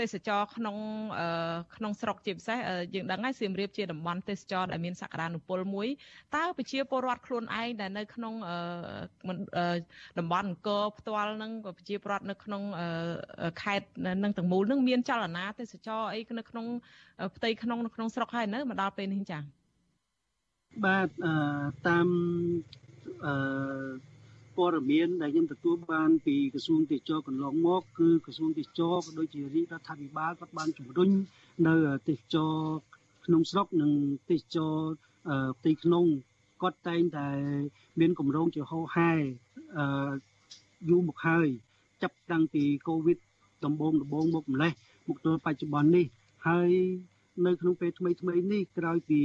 [0.00, 0.76] ទេសចរក្នុង
[1.76, 2.58] ក្នុងស្រុកជាពិសេស
[2.94, 5.88] យើងដឹងហើយសៀមរាបជាតំបន់ទេសចរដែលមានសក្តានុពលមួយ
[6.36, 8.34] តើប្រជាពលរដ្ឋខ្លួនឯងដែលនៅក្នុង
[10.18, 12.62] តំបន់អង្គរផ្ទាល់នឹងប្រជាពលរដ្ឋនៅក្នុង
[13.62, 13.86] ខេត្ត
[14.22, 16.66] នឹងទាំងមូលនឹងមានចលនាទេសចរអីនៅក្នុង
[17.36, 19.42] ផ្ទៃក្នុងនៅក្នុងស្រុកហើយនៅមកដល់ពេលនេះចា៎
[20.84, 21.08] បាទ
[21.86, 22.08] តាម
[23.24, 23.34] អឺ
[24.56, 31.10] ព័ត៌មានដែលខ្ញុំទទួលបានពីក្រសួងទេសចរកន្លងមកគឺក្រសួងទេសចរក៏ដូចជារាជរដ្ឋាភិបាលក៏បានជំរុញ
[31.66, 31.74] នៅ
[32.08, 32.52] ទេសចរ
[33.26, 33.90] ក្នុងស្រុកនិង
[34.30, 34.74] ទេសចរ
[35.58, 36.04] ផ្ទៃក្នុង
[36.62, 37.28] គាត់តែងតែ
[38.00, 39.12] មានគម្រោងជាហោហែ
[39.78, 40.12] អឺ
[40.88, 41.48] យូរមកហើយ
[42.02, 43.18] ចាប់តាំងពីកូវីដ
[43.64, 44.72] ដំបូងដំបូងមកម្លេះ
[45.08, 46.06] មកទល់បច្ចុប្បន្ននេះ
[46.48, 46.70] ហើយ
[47.46, 49.22] នៅក្នុងពេលថ្មីថ្មីនេះក្រោយពី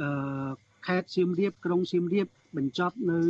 [0.00, 0.50] អឺ
[0.86, 3.20] ខេត្តសៀមរាបក្រុងសៀមរាប បញ្ចប់នៅ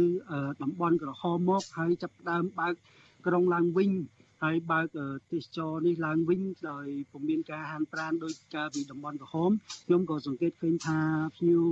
[0.63, 2.75] តំបន់ក្រហមមកហើយចាប់ផ្ដើមបើក
[3.27, 3.91] ក្រុងឡើងវិញ
[4.43, 4.87] ហើយបើក
[5.33, 6.41] ទេសចរនេះឡើងវិញ
[6.71, 9.51] ដោយពុំមានការហាមប្រាមដោយការពីតំបន់ក្រហម
[9.87, 10.99] ខ្ញុំក៏សង្កេតឃើញថា
[11.37, 11.63] ភ្ញៀវ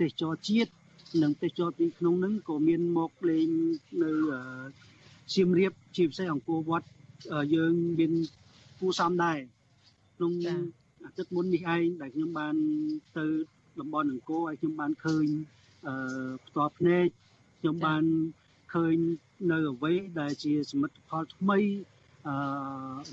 [0.00, 0.70] ទេសចរជាតិ
[1.22, 3.48] និងទេសចរទីក្នុងនឹងក៏មានមកលេង
[4.02, 4.10] នៅ
[5.34, 6.86] សៀមរាបជាពិសេសអង្គរវត្ត
[7.54, 8.12] យើងមាន
[8.78, 9.38] គួសមដែរ
[10.16, 10.32] ក្នុង
[11.04, 12.54] អាទិត្យមុននេះឯងដែលខ្ញុំបាន
[13.18, 13.26] ទៅ
[13.80, 15.65] តំបន់អង្គរហើយខ្ញុំបានឃើញអឺ
[16.46, 17.06] ផ្ទាល់ភ្នែក
[17.60, 18.04] ខ្ញុំបាន
[18.74, 18.96] ឃើញ
[19.52, 21.58] នៅអ្វីដែលជាសមិទ្ធផលថ្មី
[22.26, 22.36] អឺ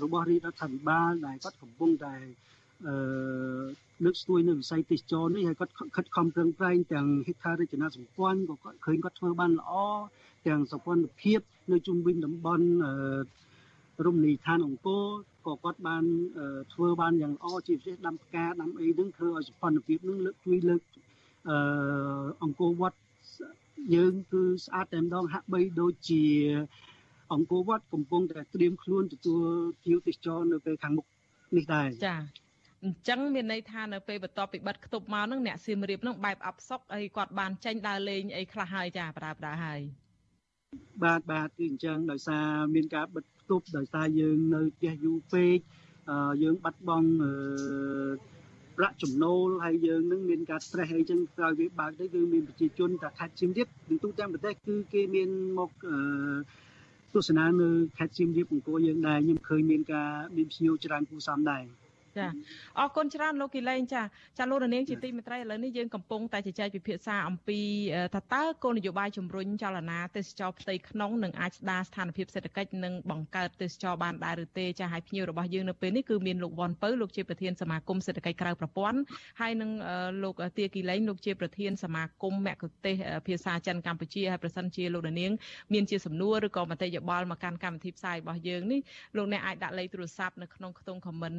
[0.02, 2.14] របស់រាជរដ្ឋាភិបាលដែលគាត់កំពុងតែ
[2.86, 2.94] អឺ
[4.04, 9.72] លើកស្ទួយនៅវិស័យទេសចរនេះហើយគាត់ខិតខំប្រឹងប្រែងទាំងហេដ្ឋារចនាសម្ព័ន្ធក៏គាត់ឃើញគាត់ធ្វើបានល្អ
[10.46, 11.40] ទាំងសោភ័ណភាព
[11.72, 15.04] នៅជុំវិញតំបន់អឺរមណីយដ្ឋានអង្គរ
[15.46, 16.04] ក៏គាត់បាន
[16.72, 20.80] ធ្វើបានយ៉ាងល្អជាពិសេសដាំផ្កាដាំអីហ្នឹងធ្វើឲ្យសោភ័ណភាពហ្នឹងលើកជួយលើក
[21.48, 21.58] អឺ
[22.42, 22.98] អង្គរវត្ត
[23.94, 26.22] យើងគឺស្អាតតែម្ដងហាក់បីដូចជា
[27.32, 29.42] អង្គរវត្តកំពុងតែត្រៀមខ្លួនទទួល
[29.80, 31.06] ភ្ញៀវទេសចរនៅពេលខាងមុខ
[31.56, 32.16] នេះដែរចា
[32.84, 39.80] អញ្ចឹងមានន័យថានៅពេលបន្ទាប់ពីបិទខ្ទប់មកហ្នឹងអ្នកសៀមរាបហ្នឹងបែបអបសុកអីគាត់បានចេញដើរលេងអីខ្លះហើយចាប្រើប្រាស់ហើយ
[41.02, 45.58] បាទបាទគឺអញ្ចឹងដោយសារមានការបិទខ្ទប់ដោយសារយើងនៅផ្ទះយូរពេក
[46.42, 47.10] យើងបាត់បង់
[48.78, 55.70] ប្រាក់ចំណូលហើយយើងនឹងមានការ stress អីចឹងក្រោយវាបើកទៅគឺមានប្រជាជនតែខេត្តសៀមរាបទាំងទូទាំងប្រទេសគឺគេមានមក
[57.14, 57.68] ទស្សនានៅ
[57.98, 61.62] ខេត្តសៀមរាបអង្គរយើងដែរខ្ញុំឃើញមានការមានភ្ញៀវច្រើនគូសំដែរ
[62.18, 62.26] ចា
[62.78, 64.02] អរគុណច្រើនលោកគីលែងចា
[64.38, 67.60] ចាលោករនាងជាទីមេត្រីឥឡូវនេះយើងកំពុងតែជជែកពិភាក្សាអំពី
[68.14, 78.98] ថាតើគោលនយោបាយជំរុញចលនាទេសចរផ្ទៃក្នុងនឹងអាចស្ដារស្ថានភាពសេដ្ឋកិច្ចនិងបង្កើតទេសចរបានដែរឬទេចាឲ្យភ្ញៀវរបស់យើងនៅពេលនេះគឺមានលោកវ៉ាន់ពៅលោកជាប្រធានសមាគមសេដ្ឋកិច្ចក្រៅប្រព័ន្ធ
[79.40, 79.70] ហើយនឹង
[80.22, 82.96] លោកទាគីលែងលោកជាប្រធានសមាគមមគ្គុទេស
[83.26, 85.32] ភាសាចិនកម្ពុជាហើយប្រសិនជាលោកនាង
[85.72, 88.80] មានជាសំណួរឬក៏មតិយោបល់មកកាន់កម្មវិធីផ្សាយរបស់យើងនេះ
[89.16, 91.38] លោកអ្នកអាចដាក់លេខទូរស័ព្ទនៅក្នុងខ្ទង់ comment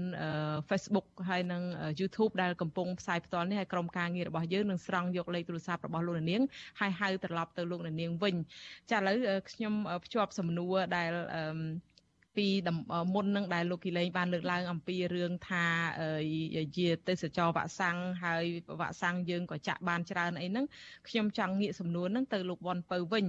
[0.69, 1.61] Facebook ហើយនិង
[1.99, 6.41] YouTube ដែលកំពុងផ្សាយផ្ទាល់នេះហើយក្រុមការងាររបស់យើងនឹងស្រង់យកលេខទូរស័ព្ទរបស់លោកនាង
[6.79, 8.35] ហើយហៅត្រឡប់ទៅលោកនាងវិញ
[8.91, 9.17] ចាឥឡូវ
[9.51, 9.73] ខ្ញុំ
[10.05, 11.43] ភ្ជាប់សំណួរដែលអឺ
[12.37, 12.47] ពី
[13.13, 15.65] មុននឹងដែលលោកគីលែងបានលើកឡើងអំពីរឿងថា
[16.77, 18.43] ជាទេសចរវ៉ាក់សាំងហើយ
[18.81, 20.65] វ៉ាក់សាំងយើងក៏ចាក់បានច្រើនអីហ្នឹង
[21.07, 23.25] ខ្ញុំចង់ងាកសំណួរហ្នឹងទៅលោកវ៉ាន់ពៅវិញ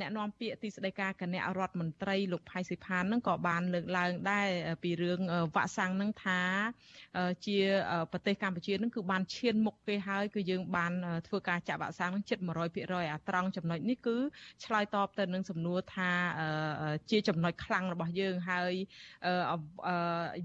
[0.00, 4.48] អ្នកនាំពាក្យទីស្តីការគណៈរដ្ឋមន្ត្រីលោកផៃស៊ីផានហ្នឹងក៏បានលើកឡើងដែរ
[4.82, 5.20] ពីរឿង
[5.54, 6.40] វ៉ាក់សាំងហ្នឹងថា
[7.46, 7.58] ជា
[8.12, 10.92] ប្រទេសកម្ពុជាហ្នឹងគឺបានឈានមុខគេហើយគឺយើងបាន
[11.26, 12.38] ធ្វើការចាក់វ៉ាក់សាំងហ្នឹងជិត
[12.76, 14.16] 100%អាត្រង់ចំណុចនេះគឺ
[14.64, 16.10] ឆ្លើយតបទៅនឹងសំណួរថា
[17.10, 18.72] ជាចំណុចខ្លាំងរបស់យើងហើយ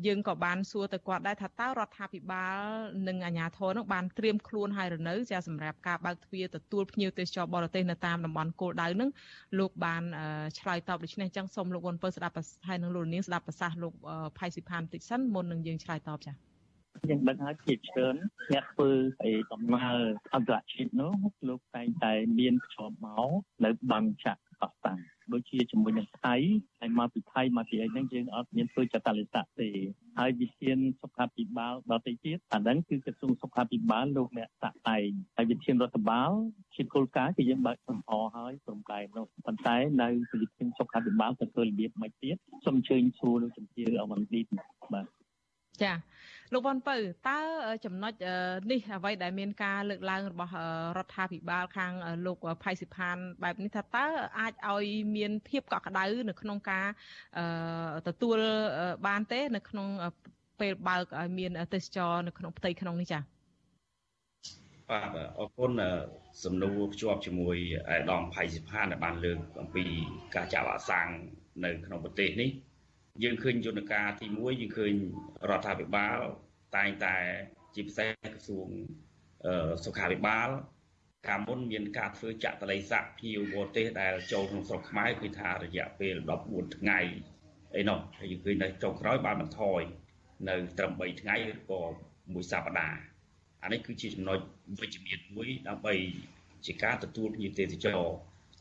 [0.06, 2.60] យើងក៏បានសួរទៅគាត់ដែរថាតើរដ្ឋាភិបាល
[3.08, 9.10] និងអាជ្ញាធរនឹងបានត្រៀមខ្លួនហើយឬនៅចាសម្រាប់ការបើកទ្វារទទួលភ្ញៀវទេសចរបរទេសនៅតាមតំបន់គោលដៅនឹង
[9.60, 10.04] លោកបាន
[10.60, 12.36] ឆ្លើយតបដូច្នេះអញ្ចឹងសូមលោកវ៉ុនពើស្ដាប់
[12.68, 13.94] ហើយនឹងលោកនាងស្ដាប់ប្រសាសន៍លោក
[14.38, 16.54] ផៃស៊ីផានបន្តិចសិនមុននឹងយើងឆ្លើយតបចា៎
[17.10, 18.16] យើងដឹងហើយជាច្រើន
[18.54, 18.90] អ្នកធ្វើ
[19.30, 20.00] ឯដំណើរ
[20.34, 21.14] អន្តរជាតិនោះ
[21.48, 23.30] លោកតែងតែមានប្រឈមមក
[23.66, 25.00] នៅបានចាក់អស្តាំង
[25.34, 26.36] ដូចជាជាមួយនឹងថៃ
[26.80, 29.70] ហើយមកពីថៃមកពីអីហ្នឹងយើងអត់មានធ្វើចតលិស័កទេ
[30.20, 36.32] ហើយវិធានសុខាភិបាលដទៃទៀតអាហ្នឹងគឺក្រសួងសុខាភិបាលលោកអ្នកតាក់តែងហើយវិធានរដ្ឋបាល
[36.76, 40.08] ជាគោលការណ៍គឺយើងបើកចំហហើយព្រមតែនោះប៉ុន្តែនៅ
[40.42, 44.46] វិធានសុខាភិបាលទៅធ្វើរបៀបមិនទៀតសូមអញ្ជើញសួរលោកជំទាវអមឌីត
[44.94, 45.06] បាទ
[45.84, 45.94] ចា
[46.52, 46.96] លោកវ៉ាន់ពៅ
[47.30, 47.40] តើ
[47.86, 48.14] ចំណុច
[48.72, 50.54] នេះអ្វីដែលមានការលើកឡើងរបស់
[50.98, 51.92] រដ្ឋាភិបាលខាង
[52.26, 54.06] លោកផៃសិផានបែបនេះថាតើ
[54.40, 54.86] អាចឲ្យ
[55.16, 56.88] មានភាពកក់ក្ដៅនៅក្នុងការ
[58.08, 58.38] ទទួល
[59.08, 59.88] បានទេ នៅក្នុង
[60.60, 63.24] ពេលបើកឲ្យមានទេសចរនៅក្នុងផ្ទៃក្នុងនេះចា៎
[64.90, 65.72] បាទអរគុណ
[66.44, 67.58] សំណួរភ្ជាប់ជាមួយ
[67.90, 69.84] អាដាមផៃសិផានដែលបានលើកអំពី
[70.36, 71.08] ការចាក់វ៉ាក់សាំង
[71.66, 72.50] នៅក្នុងប្រទេសនេះ
[73.22, 74.94] យើងឃើញយន្តការទី1យើងឃើញ
[75.50, 76.20] រដ្ឋាភិបាល
[76.76, 77.16] តែងតែ
[77.76, 78.70] ជាពិសេសក្រសួង
[79.86, 80.50] សុខាភិបាល
[81.28, 87.00] កាលមុនមានការធ្វើចាក់តល័យស័កភ្ញៀវបរទេសដែលចូលក្នុងស្រុកខ្មែរគឺថារយៈពេល14ថ្ងៃ
[87.76, 89.82] អីនោះហើយយើងឃើញនៅចុងក្រោយបានបន្ថយ
[90.50, 91.82] នៅត្រឹម3ថ្ងៃឬក៏
[92.34, 93.00] មួយសប្តាហ៍
[93.64, 94.40] អានេះគឺជាចំណុច
[94.82, 95.96] វិជ្ជមានមួយដើម្បី
[96.66, 98.02] ជាការទទួលភ្ញៀវទេសចរ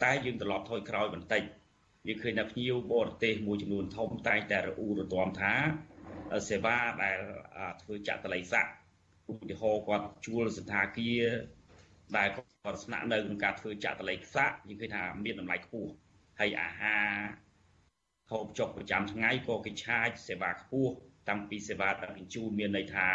[0.02, 1.42] តែយើងត្រឡប់ថយក្រោយបន្តិច
[2.08, 5.54] យើងឃើញថាភ្ញៀវបរទេសមួយចំនួនធំតែងតែរអ៊ូរទាំថា
[6.48, 7.18] សេវាដែល
[7.82, 8.66] ធ្វើចាក់តល័យស័ក
[9.30, 11.24] ឧទាហរណ៍គាត់ជួលសន្តាគារ
[12.16, 15.90] ដែលគាត់ស្នាក់នៅក្នុងការធ្វើចាក់តល័យស័កយើងឃើញថាមានតម្លៃខ្ពស់
[16.40, 17.10] ហើយអាហារ
[18.30, 20.92] ហូបចុកប្រចាំថ្ងៃក៏គេឆាចសេវាខ្ពស់
[21.28, 23.08] តាំងពីសេវាដឹកជញ្ជូនមានន័យថា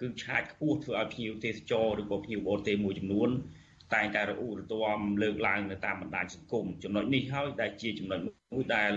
[0.00, 3.30] គឺឆាចខ្ពស់ធ្វើឲ្យភ្ញៀវទេសចរឬក៏ភ្ញៀវបរទេសមួយចំនួន
[3.94, 8.18] តែងតែរអ៊ូរទាំលើកឡើងនៅតាមបណ្ដាញសង្គមចំណុចនេះហើយដែលជាចំណុច
[8.52, 8.92] មួយដែល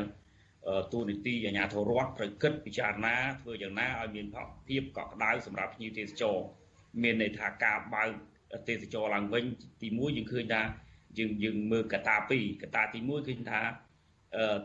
[0.93, 4.25] ទូនីតិអាជ្ញាធររដ្ឋត្រូវគិតពិចារណាធ្វើយ៉ាងណាឲ្យមាន
[4.67, 6.37] ភាពកក់ក្ដៅសម្រាប់ភ្ញៀវទេសចរ
[7.03, 8.09] មានន័យថាការបើក
[8.67, 9.43] ទេសចរឡើងវិញ
[9.81, 10.61] ទី1យើងឃើញថា
[11.17, 13.61] យើងយើងមើលកតា2កតាទី1ឃើញថា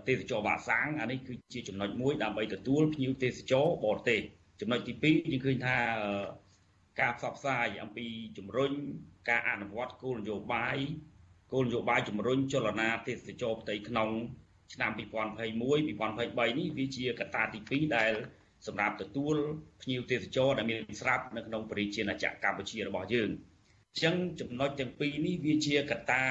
[0.08, 4.20] ទេសចរបាសាំងអានេះគឺជាចំណុចមួយដើម្បីទទួលភ្ញៀវទេសចរបរទេស
[4.60, 5.76] ចំណុចទី2យើងឃើញថា
[7.00, 8.06] ការផ្សព្វផ្សាយអំពី
[8.38, 8.72] ជំរុញ
[9.28, 10.78] ការអនុវត្តគោលនយោបាយ
[11.52, 14.10] គោលនយោបាយជំរុញចលនាទេសចរផ្ទៃក្នុង
[14.74, 17.58] ឆ្នាំ2021 2023នេះវាជាកត្តាទី
[17.88, 18.12] 2ដែល
[18.66, 19.36] សម្រាប់ទទួល
[19.82, 23.30] ភ្ញៀវទេសចរដែលមានស្រាប់នៅក្នុងប្រជាណាចក្រកម្ពុជារបស់យើង
[23.94, 26.24] អញ្ចឹងចំណុចទាំងពីរនេះវាជាកត្តា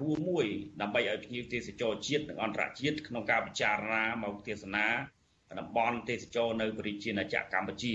[0.00, 0.46] រួមមួយ
[0.80, 4.86] ដើម្បីឲ្យភ្ញៀវទេសចរជាតិនិងអន្តរជាតិក្នុងការពិចារណាមកទេសនា
[5.60, 7.94] តំបន់ទេសចរនៅប្រជាណាចក្រកម្ពុជា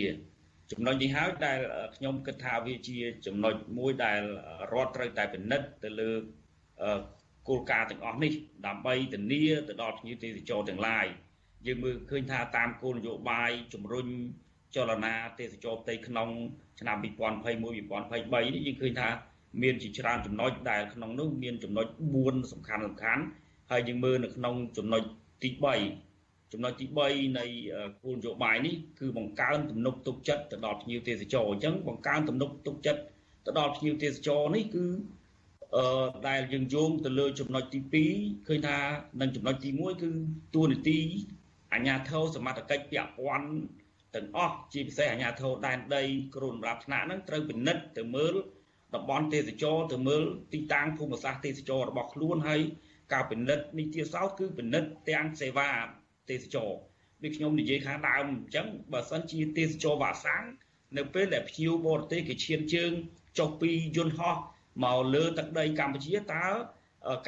[0.72, 1.60] ចំណុចនេះហើយដែល
[1.96, 4.22] ខ្ញុំគិតថាវាជាចំណុចមួយដែល
[4.74, 6.12] រដ្ឋត្រូវតែពិនិត្យទៅលើ
[7.48, 8.32] គោលការណ៍ទាំងអស់នេះ
[8.68, 11.06] ដើម្បីធានាទៅដល់ភ្ញៀវទេសចរទាំងឡាយ
[11.68, 14.08] យើងមើលឃើញថាតាមគោលនយោបាយជំរុញ
[14.76, 16.30] ចលនាទេសចរផ្ទៃក្នុង
[16.80, 19.10] ឆ្នាំ2021 2023នេះយើងឃើញថា
[19.62, 21.88] មានជាច្រើនចំណុចដែលក្នុងនោះមានចំណុច
[22.20, 23.24] 4សំខាន់សំខាន់
[23.72, 25.02] ហើយយើងមើលនៅក្នុងចំណុច
[25.44, 26.11] ទី3
[26.52, 27.46] ចំណុចទី3នៃ
[28.04, 33.02] គោលនយោបាយនេះគឺបង្កើនទំនុកទុកចិត្តទៅដល់ភ្ញៀវទេសចរអញ្ចឹងបង្កើនទំនុកទុកចិត្ត
[33.46, 34.86] ទៅដល់ភ្ញៀវទេសចរនេះគឺ
[35.76, 35.86] អឺ
[36.28, 37.80] ដែលយើងយោងទៅលើចំណុចទី
[38.12, 38.78] 2ឃើញថា
[39.22, 40.10] នឹងចំណុចទី1គឺ
[40.56, 41.00] ទួលនីតិ
[41.74, 43.50] អាជ្ញាធរសមត្ថកិច្ចពាក់ព័ន្ធ
[44.16, 46.04] ទាំងអស់ជាពិសេសអាជ្ញាធរដែនដី
[46.36, 48.36] គ្រូសម្រាប់ថ្នាក់ហ្នឹងត្រូវពិនិត្យទៅមើល
[48.96, 50.24] តំបន់ទេសចរទៅមើល
[50.54, 52.62] ទីតាំងភូមិសាស្ត្រទេសចររបស់ខ្លួនហើយ
[53.14, 55.70] ការពិនិត្យនីតិសោតគឺពិនិត្យទាំងសេវា
[56.30, 56.72] ទេសចរ
[57.24, 60.44] ដូចខ្ញុំនិយាយខាងដើមអញ្ចឹងបើសិនជាទេសចរវ៉ាសាំង
[60.98, 62.92] នៅពេលដែលភ្ញៀវបរទេសគេឈានជើង
[63.40, 64.36] ចុះពីយន្តហោះ
[64.84, 66.46] មកលើទឹកដីកម្ពុជាតើ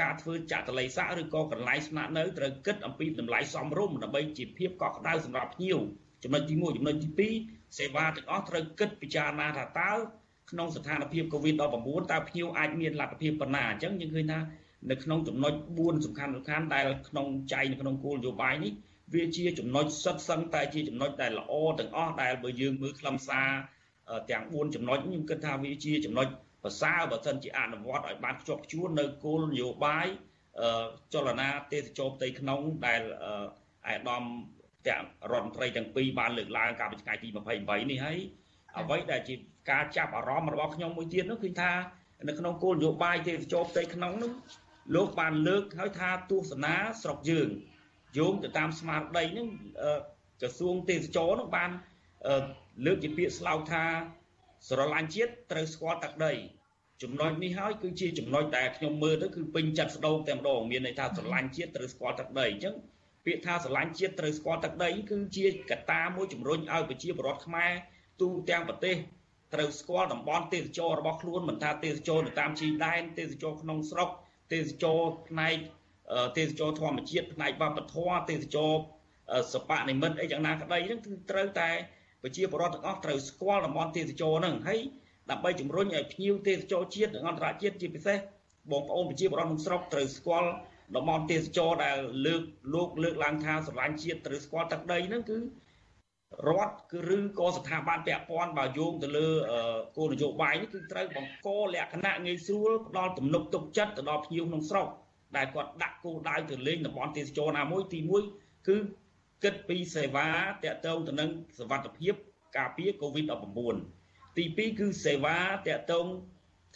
[0.01, 5.79] ការធ្វើចាក់តល័យសាក់ឬក៏កន្លែងស្នាក់នៅត្រូវគិតអំពីតម្លៃសមរម្យដើម្បីជាភាពកក់ក្ដៅសម្រាប់ភ្ញៀវ
[6.23, 9.91] ចំណុចទី1ចំណុចទី2សេវាទាំងអស់ត្រូវគិតពិចារណាថាតើ
[10.51, 11.61] ក្នុងស្ថានភាព COVID-19
[12.11, 14.39] តើភ្ញៀវអាចមានលទ្ធភាពប៉ុណ្ណាអញ្ចឹងយើងឃើញថា
[14.91, 18.73] នៅក្នុងចំណុច4សំខាន់សំខាន់ដែលក្នុងចែងនៅក្នុងគោលនយោបាយនេះ
[19.13, 23.49] វាជាចំណុចសិតសឹងតែជាចំណុចដែលល្អទាំងអស់ដែលបើយើងមើលខ្លឹមសារ
[24.31, 26.27] ទាំង4ចំណុចខ្ញុំគិតថាវាជាចំណុច
[26.63, 30.07] ប្រសើរបើសិនជាអនុវត្តឲ្យបានខ្ជាប់ខ្ជួននៅគោលនយោបាយ
[31.13, 33.01] ចលនាទេសចរផ្ទៃក្នុងដែល
[33.87, 34.23] អាយដាម
[34.87, 37.27] ទាំងរដ្ឋមន្ត្រីទាំងពីរបានលើកឡើងកាលពីថ្ងៃទី
[37.59, 38.17] 28នេះហើយ
[38.79, 39.35] អ្វីដែលជា
[39.71, 41.71] ការចាប់អារម្មណ៍របស់ខ្ញុំមួយទៀតនោះគឺថា
[42.27, 44.31] នៅក្នុងគោលនយោបាយទេសចរផ្ទៃក្នុងនោះ
[44.95, 47.49] លោកបានលើកឲ្យថាទស្សនាស្រុកយើង
[48.17, 49.47] យោងទៅតាមស្មារតីហ្នឹង
[50.41, 51.71] ក្រសួងទេសចរនោះបាន
[52.85, 53.83] លើកជាពាក្យស្លោកថា
[54.69, 56.33] ស្រឡាញ់ជាតិត្រូវស្គាល់ទឹកដី
[57.03, 62.75] ចំណុចនេះហើយគឺជាចំណុចដែលខ្ញុំមើលទៅគឺពេញចិត្តស្ដោកតែម្ដងមានន័យថាស្រឡាញ់ជាតិត្រូវស្គាល់ទឹកដីអញ្ចឹង
[63.25, 67.71] ពាក្យថាស្រឡាញ់ជាតិត្រូវស្គាល់ទឹកដីគឺជាកត្តាមួយជំរុញឲ្យប្រជាពលរដ្ឋខ្មែរ
[68.21, 68.95] ទូទាំងប្រទេស
[69.53, 74.09] ត្រូវស្គាល់តំបន់ទេសចររបស់ខ្លួនមិនថាទេសចរនៅតាមជីដែនទេសចរក្នុងស្រុក
[74.51, 75.55] ទេសចរផ្នែក
[76.37, 78.71] ទេសចរធម្មជាតិផ្នែកវប្បធម៌ទេសចរ
[79.53, 81.69] សពនិមិត្តអីយ៉ាងណាក្តីហ្នឹងគឺត្រូវតែ
[82.23, 84.79] ប្រជាពលរដ្ឋទាំងអស់ត្រូវស្គាល់តំបន់ទេសចរហ្នឹងហើយ
[85.31, 88.17] ដើម្បីជំរុញឲ្យភ្ញៀវទេសចរជាតិនិងអន្តរជាតិជាពិសេស
[88.71, 90.49] បងប្អូនប្រជាពលរដ្ឋក្នុងស្រុកត្រូវស្គាល់
[90.95, 92.41] តំបន់ទេសចរដែលលើក
[92.73, 95.37] លោកលើកឡើងថាស្រឡាញ់ជាតិត្រូវស្គាល់ទឹកដីហ្នឹងគឺ
[96.47, 99.27] រដ្ឋគឺឬក៏ស្ថាប័នពាក់ព័ន្ធបើយោងទៅលើ
[99.97, 104.87] គោលនយោបាយនេះគឺត្រូវបង្កលក្ខណៈងាយស្រួលផ្ដល់ទំនុកទុកចិត្តទៅដល់ភ្ញៀវក្នុងស្រុក
[105.37, 107.99] ដែលគាត់ដាក់គោលដៅទៅលេងតំបន់ទេសចរណាមួយទី
[108.33, 108.77] 1គឺ
[109.43, 110.27] គិតពីសេវា
[110.63, 111.29] តកតងទៅនឹង
[111.59, 112.13] សវត្ថភាព
[112.57, 116.07] ការពារ COVID-19 ទី2គឺសេវាតកតង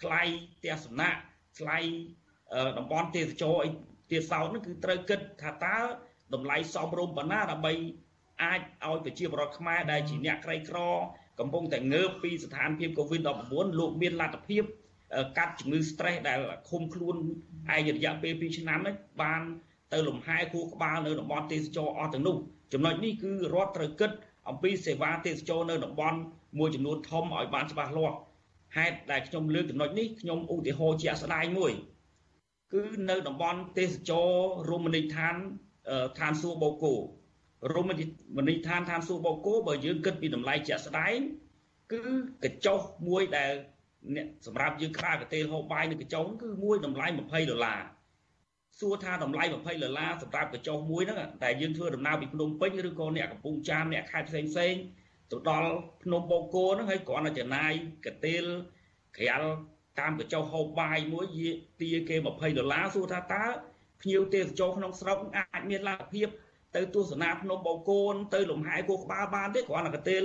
[0.02, 0.22] ថ្លៃ
[0.58, 1.20] ផ្ទះសំណាក់
[1.60, 1.78] ថ្លៃ
[2.78, 3.70] តំបន់ទេសចរអី
[4.12, 5.78] ទៀតសោតនោះគឺត្រូវគិតថាតើ
[6.34, 7.74] តម្លៃសមរម្យប៉ុណ្ណាដើម្បី
[8.44, 10.80] អាចឲ្យប្រជាពលរដ្ឋខ្មែរដែលជាអ្នកក្រីក្រ
[11.40, 14.64] កំពុងតែងើបពីស្ថានភាព COVID-19 លោកមានលទ្ធភាព
[15.38, 17.16] កាត់ជំងឺ stress ដែលឃុំខ្លួន
[17.76, 19.42] ឯងរយៈពេល2ឆ្នាំនេះបាន
[19.94, 22.36] ទៅលំហែខួរក្បាលនៅតំបន់ទេសចរអស់ទាំងនោះ
[22.74, 24.12] ចំណុចនេះគឺរដ្ឋត្រូវគិត
[24.50, 26.18] អំពីសេវាទេសចរនៅតំបន់
[26.60, 28.18] មួយចំនួនធំឲ្យបានច្បាស់លាស់
[28.78, 31.72] ហេតុដែលខ្ញុំលើកចំណុចនេះខ្ញុំឧទាហរណ៍ជាក់ស្ដែងមួយ
[32.74, 34.30] គឺនៅតំបន់ទេសចរ
[34.70, 35.36] រមណីយដ្ឋាន
[36.20, 36.96] ឋានសួគ៌បូកគោ
[37.76, 41.18] រមណីយដ្ឋានឋានសួគ៌បូកគោបើយើងគិតពីតម្លៃជាក់ស្ដែង
[41.92, 42.02] គឺ
[42.44, 43.52] កញ្ចុះមួយដែល
[44.16, 47.82] អ្នកសម្រាប់យើងខ្រាកទេលហូបបាយនៅកញ្ចុះគឺមួយតម្លៃ20ដុល្លារ
[48.80, 54.76] សួរថាតម្លៃ20ដុល្លារសម្រាប់កញ្ចុះមួយហ្នឹងតែយើងធ្វើដំណើរពីភ្នំពេញឬក៏អ្នកកំពង់ចាមអ្នកខេត្តផ្សេងផ្សេង
[55.32, 55.72] ទៅដល់
[56.04, 57.72] ភ្នំបូកគោហ្នឹងហើយគ្រាន់តែចំណាយ
[58.06, 58.44] កទេល
[59.18, 59.44] ក្រាល
[60.00, 61.26] តាមកញ្ចុះហូបបាយមួយ
[61.82, 63.46] ទាគេ20ដុល្លារសួរថាតើ
[64.02, 66.28] ភ្ញៀវទេសចរក្នុងស្រុកអាចមានលទ្ធភាព
[66.76, 68.04] ទៅទស្សនាភ្នំបូកគោ
[68.34, 70.24] ទៅលំហែគោក្បាលបានទេគ្រាន់តែកទេល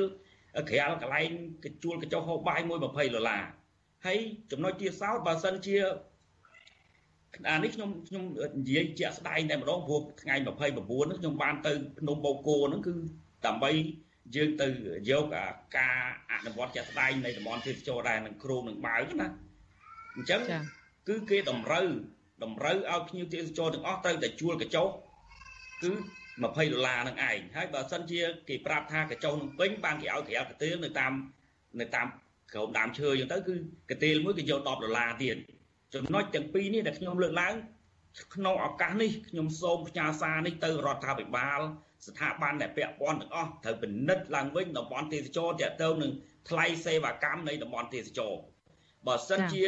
[0.71, 1.29] ក្រាលកន្លែង
[1.65, 3.43] កជួលកញ្ចុះហូបបាយមួយ20ដុល្លារ
[4.07, 4.19] ហើយ
[4.53, 5.77] ចំណុចទៀតសោតបើសិនជា
[7.51, 8.25] អានេះខ្ញុំខ្ញុំ
[8.59, 12.95] និយាយជាក់ស្ដែងតែម្ដងព្រោះថ្ងៃ29ហ្នឹងខ្ញុំបានទៅភ្នំបូកគោហ្នឹងគឺ
[13.47, 13.71] ដើម្បី
[14.37, 14.69] យើងទៅ
[15.11, 15.25] យក
[15.79, 15.97] ការ
[16.33, 19.29] អនុវត្តជាក់ស្ដែងនៃតំបន់ទេសចរដែរនឹងគ្រូនឹងបាវណា
[20.17, 20.41] អញ្ចឹង
[21.09, 21.87] គឺគេតម្រូវ
[22.45, 24.87] តម្រូវឲ្យភ្ញៀវទេសចរទាំងអស់ត្រូវតែជួលកញ្ចុះ
[25.83, 25.91] គឺ
[26.41, 31.13] 20ដុល្លារនឹងឯងហើយបើសិនជាគេប្រាប់ថាកញ្ចុះនឹងពេញបានគេឲ្យក្រៅកាទៀលនៅតាម
[31.81, 32.07] នៅតាម
[32.53, 33.55] ក្រោមដើមឈើអញ្ចឹងទៅគឺ
[33.91, 35.37] កាទៀលមួយគេយក10ដុល្លារទៀត
[35.95, 37.55] ចំណុចទាំងពីរនេះដែលខ្ញុំលើកឡើង
[38.35, 41.61] ក្នុងឱកាសនេះខ្ញុំសូមផ្ញើសារនេះទៅរដ្ឋាភិបាល
[42.07, 46.13] ស្ថាប័នដែលពាក់ព័ន្ធទាំងអស់ត្រូវពិនិត្យឡើងវិញតំបន់ទេសចរទាក់ទងនឹង
[46.49, 48.35] ថ្លៃសេវាកម្មនៃតំបន់ទេសចរ
[49.07, 49.67] បើសិនជា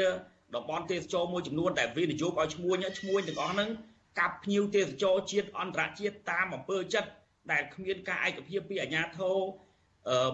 [0.56, 3.70] តំបន់ទេសចរមួយចំនួនដែលវិនិយោគឲ្យឈ្មួញឈ្មួញទាំងអស់ហ្នឹង
[4.18, 7.10] កាប់ភ្ញៀវទេសចរជាតិអន្តរជាតិតាមអំពើចិត្ត
[7.52, 9.36] ដែលគ្មានការឯកភាពពីអាជ្ញាធរ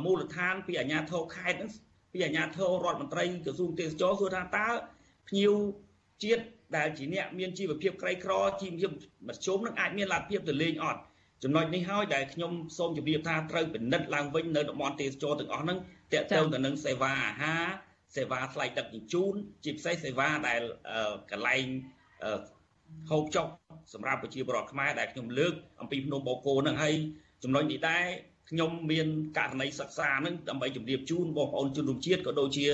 [0.05, 1.71] មូលដ្ឋានពីអាជ្ញាធរខេត្តហ្នឹង
[2.13, 4.69] ពីអាជ្ញាធររដ្ឋមន្ត្រីក្រសួងទេសចរសួរថាតើ
[5.29, 5.53] ភ្ញៀវ
[6.25, 6.45] ជាតិ
[6.77, 8.91] ដែលជាអ្នកមានជីវភាពក្រីក្រជីវភាព
[9.29, 11.01] មធ្យមនឹងអាចមានលទ្ធភាពទៅលេងអត់
[11.43, 15.79] ចំណុចនេះហើយដែលខ្ញុំសូមជម្រាបថាត្រូវពិនិត្យឡើងវិញនៅតំបន់ទេសចរទាំងអស់ហ្នឹង
[16.13, 16.25] តកត
[16.55, 17.65] ទៅនឹងសេវាអាហារ
[18.17, 20.61] សេវាថ្លៃដឹកជញ្ជូនជាពិសេសសេវាដែល
[21.31, 21.65] កន្លែង
[23.10, 23.48] ហូបចុក
[23.94, 26.96] សម្រាប់ប្រជាពលរដ្ឋខ្មែរដែលខ្ញុំលើកអំពីភ្នំបូកគោហ្នឹងហើយ
[27.44, 28.06] ចំណុចនេះដែរ
[28.50, 32.68] ខ្ញុំមានករណីសិក្សាហ្នឹងដើម្បីជម្រាបជូនបងប្អូនជនរួមជាតិក៏ដូចជា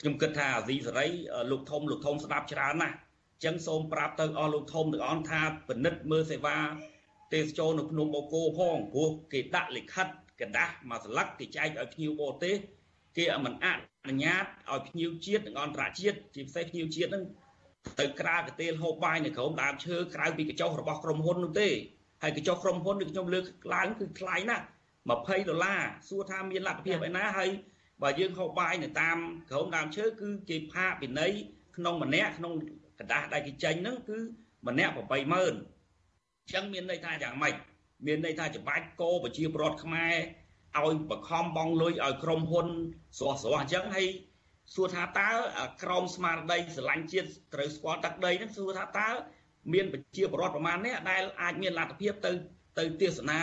[0.00, 1.06] ខ្ញុំគិតថាអាស៊ីសេរី
[1.50, 6.58] លោកធំលោកធំស្ដាប់ច្រើនណាស់អញ្ចឹងសូមប្រាប់ទៅអស់លោកធំទាំងអស់ថាពិនិត្យមើលសេវា
[7.32, 10.06] ទេសចរនៅភ្នំបូកគោផងព្រោះគេដាក់លិខិត
[10.40, 12.56] กระดาษមួយស្លឹកគេចែកឲ្យភ្ញៀវបរទេស
[13.16, 13.66] គេមិនអ
[14.08, 17.24] នុញ្ញាតឲ្យភ្ញៀវជាតិនិងអន្តរជាតិជាពិសេសភ្ញៀវជាតិហ្នឹង
[18.00, 21.68] ទៅក្រៅកទេលហូបបាយនៅក្រោមដើមឈើក្រៅពីកញ្ចុះរបស់ក្រុមហ៊ុននោះទេ
[22.22, 23.44] ហើយកញ្ចុះក្រុមហ៊ុនដូចខ្ញុំលើក
[23.74, 24.64] ឡើងគឺថ្លៃណាស់
[25.06, 27.50] 20ដុល្លារសួរថាមានលទ្ធភាពឯណាហើយ
[28.02, 29.16] បើយើងហូបបាយនៅតាម
[29.50, 31.32] ក្រោមដើមឈើគឺគេផាកពិន័យ
[31.76, 32.52] ក្នុងម្នាក់ក្នុង
[32.98, 34.18] กระดาษដែលគេចេញហ្នឹងគឺ
[34.68, 37.54] ម្នាក់80000អញ្ចឹងមានន័យថាយ៉ាងម៉េច
[38.06, 40.14] មានន័យថាច្បាច់កោប្រជាពលរដ្ឋខ្មែរ
[40.82, 42.66] ឲ្យបខំបងលុយឲ្យក្រុមហ៊ុន
[43.18, 44.08] ស្រស់ស្រស់អញ្ចឹងហើយ
[44.75, 45.29] សួរថាតើ
[45.83, 49.09] ក្រមស្មារតីស្រឡាញ់ជាតិត្រូវស្គាល់ទឹកដីហ្នឹងសួរថាតើ
[49.73, 52.31] មានប្រជាពលរដ្ឋប្រមាណនេះដែលអាចមានលទ្ធភាពទៅ
[52.79, 53.39] ទៅទេសនា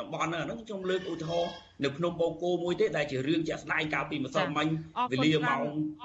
[0.00, 1.52] តំបន់ហ្នឹងខ្ញុំលើកឧទាហរណ៍
[1.84, 4.68] នៅភ្នំបូកគោមួយទេដែលជារឿងជាក់ស្ដែងកាលពីម្សិលមិញ
[5.12, 5.62] វេលាម៉ោង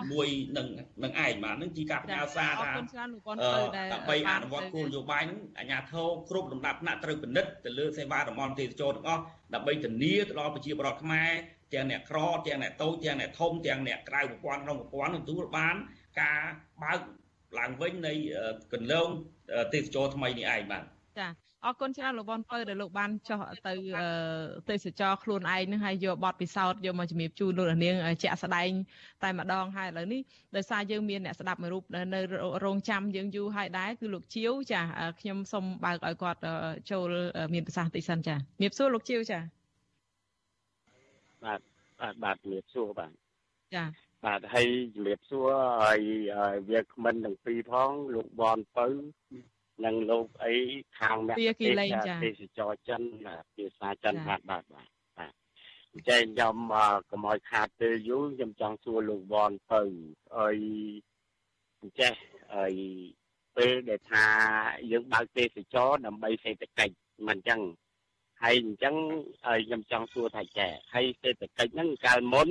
[0.07, 0.67] 1នឹង
[1.03, 2.71] នឹងឯងបាទហ្នឹងជាការផ្ញើសារថា
[3.93, 9.21] ដើម្បីអនុវត្តគោលនយោបាយហ្នឹងអាជ្ញាធរគ្រប់លំដាប់ថ្នាក់ត្រូវពិនិត្យទៅលើសេវាតំបន់ទេសចរទាំងអស់
[9.53, 11.31] ដើម្បីធានាទៅដល់ប្រជាពលរដ្ឋខ្មែរ
[11.73, 15.75] ទាំងអ្នកក្រទាំងអ្នកតូចទាំងអ្នកធំទាំងអ្នកក្រៅប្រព័ន្ធក្នុងប្រព័ន្ធទទួលបាន
[16.21, 16.39] ការ
[16.83, 16.99] បើក
[17.59, 18.13] ឡើងវិញនៃ
[18.73, 19.07] កន្លង
[19.73, 20.83] ទេសចរថ្មីនេះឯងបាទ
[21.19, 21.27] ចា
[21.65, 23.73] អរគុណច្រើនលោកបនពៅដែលលោកបានចោះទៅ
[24.69, 28.69] ទេសចរខ្លួនឯងនឹងហើយយកបទពិសោធន៍យកមកជំរាបជូនលោកនាងជាក់ស្ដែង
[29.23, 30.21] តែម្ដងហើយឥឡូវនេះ
[30.55, 32.19] ដោយសារយើងមានអ្នកស្ដាប់មួយរូបនៅ
[32.65, 34.81] រងចាំយើងយូរហើយដែរគឺលោកជាវចា
[35.19, 36.39] ខ្ញុំសូមបើកឲ្យគាត់
[36.91, 37.13] ចូល
[37.53, 39.39] មានប្រសាសន៍តិចសិនចាជំរាបសួរលោកជាវចា
[41.45, 41.59] បាទ
[41.99, 43.11] បាទបាទជំរាបសួរបាទ
[43.75, 43.83] ចា
[44.25, 45.47] បាទហើយជំរាបសួរ
[45.83, 46.01] ហើយ
[46.69, 48.87] វាគ្មិនទាំងពីរផងលោកបនពៅ
[49.85, 50.55] និងលោកអី
[50.99, 51.37] ខាងអ្នក
[52.23, 53.01] ទេសចរចិន
[53.55, 54.87] ភាសាចិនបាទបាទបាទ
[55.17, 55.33] បាទ
[55.91, 56.55] អញ្ចឹងខ្ញុំ
[57.09, 59.81] កុំឲ្យខាតពេលយូរខ្ញុំចង់សួរលោកវ៉ាន់ទៅ
[60.37, 60.49] អី
[61.81, 62.13] អញ្ចេះ
[62.55, 62.67] អី
[63.57, 64.25] ពេលដែលថា
[64.91, 66.93] យើងបើកទេសចរដើម្បីសេដ្ឋកិច្ច
[67.27, 67.61] មិនអញ្ចឹង
[68.43, 68.95] ហើយអញ្ចឹង
[69.45, 72.49] ហើយខ្ញុំចង់សួរថាចែហើយសេដ្ឋកិច្ចហ្នឹងកាលមុន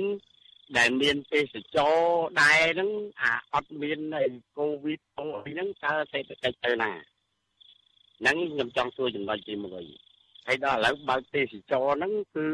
[0.77, 1.95] ដែលមានទេសចរ
[2.41, 2.89] ដែរហ្នឹង
[3.21, 3.99] អាអត់មាន
[4.57, 6.91] កូវីដអីហ្នឹងតើសេដ្ឋកិច្ចទៅណា
[8.19, 12.49] ហ្នឹងខ្ញុំចង់សួរចំណុចទី1ហើយដល់ឥឡូវបើកទេសចរហ្នឹងគឺ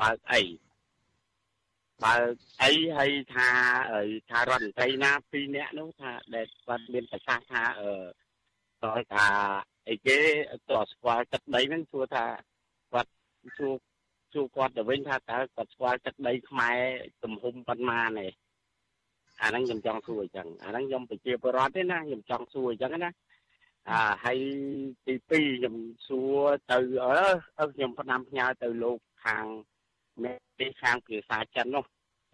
[0.00, 0.42] បើកអី
[2.04, 3.48] បើកអីហើយថា
[4.30, 7.90] ថារដ្ឋមន្ត្រីណាពីរនាក់នោះថាដែលគាត់មានប្រសាសន៍ថាអឺ
[8.84, 9.26] តើថា
[9.88, 10.18] អីគេ
[10.70, 12.24] តើស្គាល់ទឹកដីហ្នឹងសួរថា
[12.92, 13.10] គាត់
[13.58, 13.74] សួរ
[14.32, 16.78] សួរគាត់ទៅវិញថាតើគាត់ស្គាល់ទឹកដីខ្មែរ
[17.24, 18.28] ទំហំប៉ុន្មានទេ
[19.42, 23.10] អាហ្នឹងខ្ញុំចង់សួរអញ្ចឹងអាហ្នឹងខ្ញុំប្រជាពលរដ្ឋទេណាខ្ញុំចង់សួរអញ្ចឹងណា
[23.90, 24.38] អាហើយ
[25.06, 25.76] ទី2ខ្ញុំ
[26.06, 26.38] សួរ
[26.70, 26.78] ទៅ
[27.58, 29.44] អឺខ្ញុំផ្ដាំផ្ញើទៅលោកខាង
[30.22, 31.84] មេខាងភាសាចិននោះ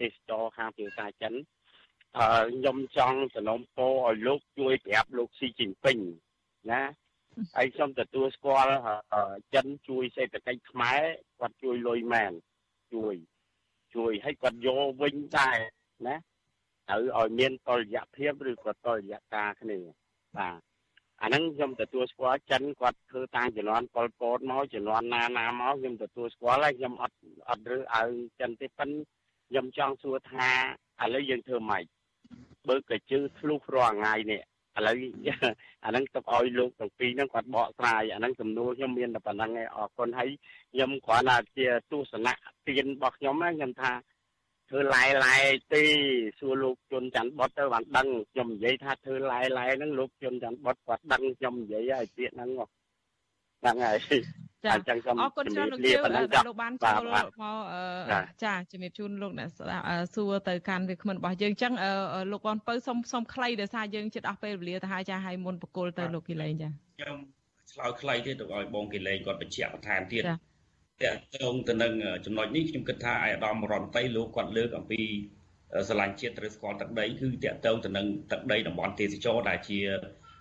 [0.01, 1.33] ទេសចរខាងភាសាចិន
[2.19, 5.99] អឺខ្ញុំចង់សំណូមពរឲ្យលោកជួយប្រាប់លោកស៊ីជីនពីង
[6.71, 6.83] ណា
[7.57, 8.75] ហើយខ្ញុំទទួលស្គាល់
[9.55, 11.01] ចិនជួយសេដ្ឋកិច្ចខ្មែរ
[11.41, 12.33] គាត់ជួយលុយមែន
[12.95, 13.15] ជួយ
[13.95, 15.59] ជួយឲ្យគាត់យកវិញដែរ
[16.07, 16.17] ណា
[16.89, 19.79] ត្រូវឲ្យមានតលយៈភាពឬក៏តលយៈការគ្នា
[20.37, 20.61] បាទ
[21.23, 27.17] អាហ្នឹងខ្ញុំទទួលស្គាល់ចិនគាត់ធ្វើតាំងជំនាន់ប៉ុលពតមកជំនាន់ណាណាមកខ្ញុំទទួលស្គាល់ហើយខ្ញុំអត់
[27.49, 28.11] អត់រើឲ្យ
[28.41, 28.91] ចិនទេប៉ិន
[29.49, 30.49] ខ្ញុំចង់សួរថា
[31.03, 31.85] ឥឡូវយើងធ្វើម៉េច
[32.69, 34.43] បើកជើធ្លុះរាល់ថ្ងៃនេះ
[34.77, 34.97] ឥឡូវ
[35.85, 40.31] អាហ្នឹងទៅឲ្យលោកទាំងពីរហ្នឹងគាត់បកស្រាយអាហ្នឹងសំណួរខ្ញុំមានតែប៉ុណ្្នឹងឯងអរគុណហើយ
[40.73, 42.33] ខ្ញុំគ្រាន់តែជាទស្សនៈ
[42.69, 43.93] ទានរបស់ខ្ញុំណាខ្ញុំថា
[44.69, 45.37] ធ្វើឡែឡែ
[45.75, 45.83] ទេ
[46.39, 52.51] សួរលោកជុនច័ន្ទបុតទៅបានដឹងខ្ញុំនិយាយថាធ្វើឡែឡែហ្នឹងលោកជុនច័ន្ទបុតគាត់ដឹងខ្ញុំនិយាយហើយពាក្យហ្នឹង
[53.61, 54.19] ហ្នឹងហើយចា
[54.73, 57.27] អញ្ចឹងសូមអរគុណច្រើនលោកជាដែលលោកបានចូលមក
[58.45, 59.49] ចាជំរាបជូនលោកអ្នក
[60.15, 61.73] សួរទៅកាន់វាគ្មិនរបស់យើងអញ្ចឹង
[62.33, 67.19] លោកបងពៅសុំសុំខ្លីដោយសារយើងជិតអស់ពេលវេលាទៅហើយចាឲ្យមុនបកគលទៅលោកគីលេងចាខ្ញុំ
[67.73, 71.93] ឆ្លើយខ្លីទេទៅឲ្យបងគីលេងគាត់បញ្ជាក់បន្ថែមទៀតតកតងទៅនឹង
[72.25, 75.01] ចំណុចនេះខ្ញុំគិតថាអាយដាមរដ្ឋមន្ត្រីលោកគាត់លើកអំពី
[75.89, 79.81] ស្រឡាញ់ជាតិត្រូវស្គាល់ទឹកដីគឺតកតងទៅនឹងទឹកដីតំបន់ទេសចរដែលជា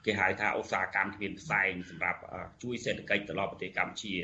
[0.06, 2.20] គេហៅថាឧស្សាហកម្មទ្វៀនផ្សែងសម្រាប់
[2.64, 4.16] ជួយសេដ្ឋកិច្ចទៅដល់ប្រទេសកម្ពុជា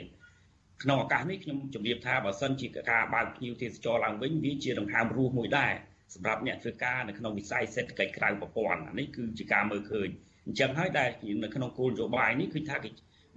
[0.83, 5.73] ក្នុងឱកាសនេះខ្ញុំជម្រាបថាបើសិនជាការបើកភ្ញៀវទេសចរឡើងវិញវាជាដង្ហើមរស់មួយដែរ
[6.15, 10.09] សម្រាប់អ្នកធ្វើការនៅក្នុងវិស័យសេដ្ឋកិច្ចក្រៅប្រព័ន្ធនេះគឺជាការមើលឃើញ
[10.45, 11.09] អញ្ចឹងហើយដែល
[11.43, 12.89] នៅក្នុងគោលនយោបាយនេះគឺថាគេ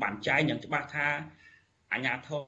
[0.02, 1.08] បានចែងយ៉ាងច្បាស់ថា
[1.92, 2.40] អាជ្ញាធរ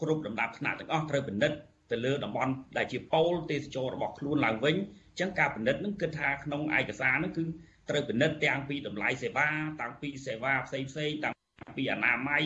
[0.00, 1.58] គ្រប់លំដាប់ថ្នាក់ទាំងអស់ត្រូវពិនិត្យ
[1.90, 7.44] ទៅលើតំបន់ដែលជាប៉ូលទេសចររបស់ខ្លួនឡើងវិញអញ្ចឹងការពិនិត្យនឹងគិតថាក្នុងឯកសារនឹងគឺ
[7.90, 9.48] ត្រូវពិនិត្យទាំងពីតម្លៃសេវា
[9.80, 11.34] តាំងពីសេវាផ្សេងផ្សេងតាំង
[11.76, 12.44] ពីអនាម័យ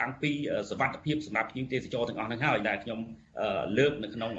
[0.00, 0.30] តាំងពី
[0.70, 3.00] សវត្ថភាពសម្រាប់ភ្ញៀវទេសចរទាំងអស់ហ្នឹងហើយដែលខ្ញុំ
[3.78, 4.32] លើកនៅក្នុង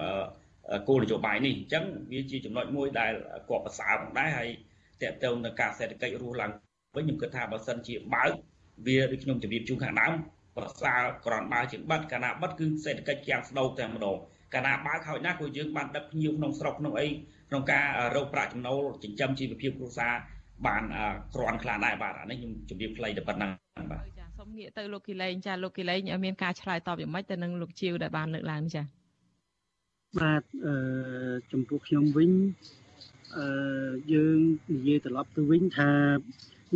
[0.87, 3.13] គោលនយោបាយនេះអញ្ចឹងវាជាចំណុចមួយដែល
[3.49, 4.49] គួរប្រសើរផងដែរហើយ
[5.01, 6.51] តកតងនឹងការសេដ្ឋកិច្ចរស់ឡើង
[6.95, 8.31] វិញខ្ញុំគិតថាបើសិនជាបើក
[8.87, 10.13] វាដូចខ្ញុំជម្រាបជូនខាងដើម
[10.57, 14.17] ប្រសើរក្រនបើជាបិទកាលណាបិទគឺសេដ្ឋកិច្ចយ៉ាងស្ដោកតែម្ដង
[14.53, 17.07] កាលណាបើកហើយណាក៏យើងបានដឹកភ្ញៀវក្នុងស្រុកក្នុងអី
[17.49, 17.85] ក្នុងការ
[18.15, 20.13] រកប្រាក់ចំណូលចិញ្ចឹមជីវភាពគ្រួសារ
[20.67, 20.83] បាន
[21.33, 23.51] ក្រាន់ខ្លះដែរបាទអានេះខ្ញុំជម្រាបខ្លីតែប៉ុណ្ណឹង
[23.91, 28.83] បាទចាសូមងាកទៅលោកគីលែងចាលោកគីលែងមានការឆ្លើយតបយ៉ាងម៉េចទៅនឹងលោកជាវដែលបានលើកឡើងនេះចា
[30.19, 30.75] បាទអឺ
[31.51, 32.31] ចំពោះខ្ញុំវិញ
[33.37, 33.47] អឺ
[34.13, 34.39] យើង
[34.73, 35.91] និយាយត្រឡប់ទៅវិញថា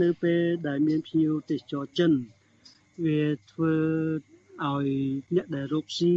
[0.01, 2.11] នៅពេលដែលមានភ្ញៀវទេសចរចិន
[3.05, 3.73] វាធ្វើ
[4.65, 4.87] ឲ្យ
[5.35, 6.13] អ្នកដែលរកស៊ី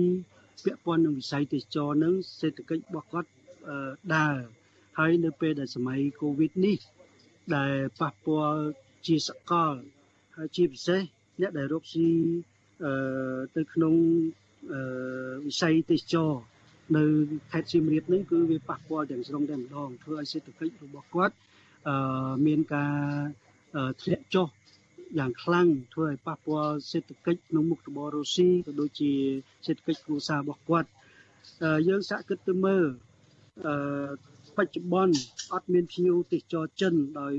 [0.65, 3.31] ពាក់ព័ន្ធនឹងវិស័យទេសចរនឹងសេដ្ឋកិច្ចរបស់គាត់
[4.15, 4.39] ដើរ
[4.99, 6.79] ហើយនៅពេលដែលសម័យកូវីដនេះ
[7.57, 8.63] ដែលប៉ះពាល់
[9.07, 9.75] ជាសកល
[10.37, 11.01] ហើយជាពិសេស
[11.41, 12.09] អ្នកដែលរកស៊ី
[12.85, 12.93] អឺ
[13.57, 13.95] ទៅក្នុង
[14.73, 14.81] អឺ
[15.47, 16.33] វិស័យទេសចរ
[16.97, 17.05] នៅ
[17.53, 21.35] ខេត្តសៀមរាបនេះគឺវាប៉ះពាល់ទាំងស្រុងតែម្ដងធ្វើឲ្យសេដ្ឋកិច្ចរបស់គាត់
[21.89, 22.97] អឺមានការ
[24.03, 24.49] ធ្លាក់ចុះ
[25.19, 29.13] យ៉ាងខ្លាំងធ្វើឲ្យប៉ះពាល់សេដ្ឋកិច្ចក្នុងមុខរបររុស្ស៊ីក៏ដូចជា
[29.67, 30.89] សេដ្ឋកិច្ចគ្រួសាររបស់គាត់
[31.89, 32.87] យើងសាកគិតទៅមើល
[33.67, 33.75] អឺ
[34.57, 35.15] បច្ចុប្បន្ន
[35.53, 37.35] អត់មានភ្ញៀវទេសចរចិនដោយ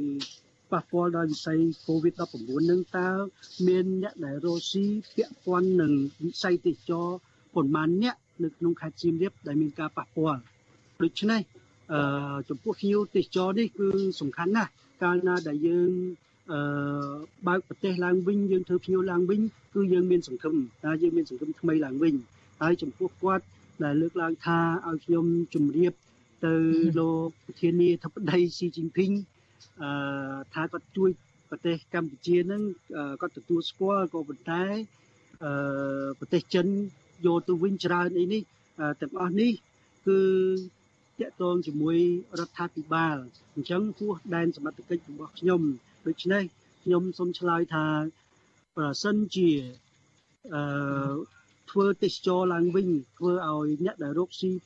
[0.72, 3.10] ប៉ះពាល់ដល់វិស័យ COVID-19 នឹងតើ
[3.68, 4.86] មានអ្នកដែលរស់ស៊ី
[5.16, 5.94] ពាក់ព័ន្ធនឹង
[6.24, 7.08] វិស័យទេសចរ
[7.56, 10.40] ប៉ុន្មានអ្នកនៅក្នុងខេត្តសៀមរាបដែលមានការប៉ះពាល់
[11.02, 11.42] ដូច្នេះ
[11.94, 13.88] អឺចំពោះភ្ញៀវទេសចរនេះគឺ
[14.22, 14.72] សំខាន់ណាស់
[15.04, 15.90] កាលណាដែលយើង
[16.52, 16.60] អឺ
[17.48, 19.42] បើកប្រទេសឡើងវិញយើងធ្វើភ្ញៀវឡើងវិញ
[19.76, 22.16] គឺយើងមានសង្ឃឹមថាយើងមានសង្ឃឹមថ្មីឡើងវិញ
[22.62, 23.46] ហើយចំពោះគាត់
[23.84, 25.94] ដែលលើកឡើងថាឲ្យខ្ញុំជម្រាប
[26.46, 26.54] ទៅ
[27.00, 29.12] លោកប្រធានាធិបតីស៊ីជីនភីង
[29.82, 29.90] អឺ
[30.54, 31.10] ថាគាត់ជួយ
[31.50, 32.62] ប្រទេសកម្ពុជានឹង
[33.22, 34.64] គាត់ទទួលស្គាល់ក៏ប៉ុន្តែ
[35.44, 35.52] អឺ
[36.20, 36.68] ប្រទេសចិន
[37.26, 38.42] យកទៅវិញច្រើនអីនេះ
[39.02, 39.52] ទាំងអស់នេះ
[40.08, 40.20] គឺ
[41.20, 41.98] តកតងជាមួយ
[42.40, 43.18] រដ្ឋាភិបាល
[43.56, 45.62] អញ្ចឹងពោះដែនសមត្ថកិច្ចរបស់ខ្ញុំ
[46.08, 46.44] ដូច្នេះ
[46.84, 47.86] ខ្ញុំសូមឆ្លើយថា
[48.78, 49.50] ប្រសិនជា
[50.54, 50.62] អឺ
[51.72, 52.88] ធ្វើទេសចរឡើងវិញ
[53.18, 54.62] ធ្វើឲ្យអ្នកដែលរកស៊ីអឺ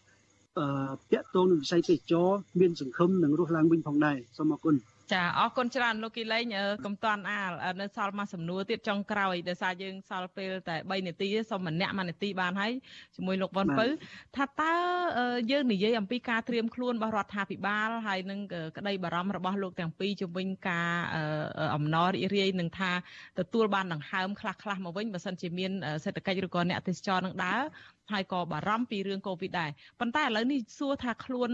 [1.13, 2.29] តាក់ទងនឹងវិស័យទេសចរ
[2.59, 4.75] មានសង្ឃឹមនឹងរស់ឡើងវិញផងដែរសូមអរគុណ
[5.13, 6.43] ចាអរគុណច្រើនលោកគីលេង
[6.85, 7.51] កុំតាន់អាល
[7.81, 12.71] នៅសល់មួយសំណួរទៀតចុងក្រោយដោយសារយើងសល់ពេលតែ3នាទីសូមម្នាក់មួយនាទីបានហើយ
[13.15, 13.87] ជាមួយលោកវ៉ាន់ពៅ
[14.35, 14.73] ថាតើ
[15.51, 18.39] យើងនិយាយអំពីការត្រៀមខ្លួនរបស់រដ្ឋាភិបាលហើយនឹង
[18.77, 20.89] ក្តីបារម្ភរបស់លោកទាំងពីរជំវិញការ
[21.75, 22.91] អំណររីករាយនឹងថា
[23.39, 25.71] ទទួលបានដង្ហើមខ្លះខ្លះមកវិញបើសិនជាមាន
[26.03, 27.61] សេដ្ឋកិច្ចឬក៏អ្នកទេសចរនឹងដើរ
[28.13, 31.51] ហើយក៏បារម្ភពីរឿងកូវីដដែរប៉ុន្តែឥឡូវនេះសួរថាខ្លួន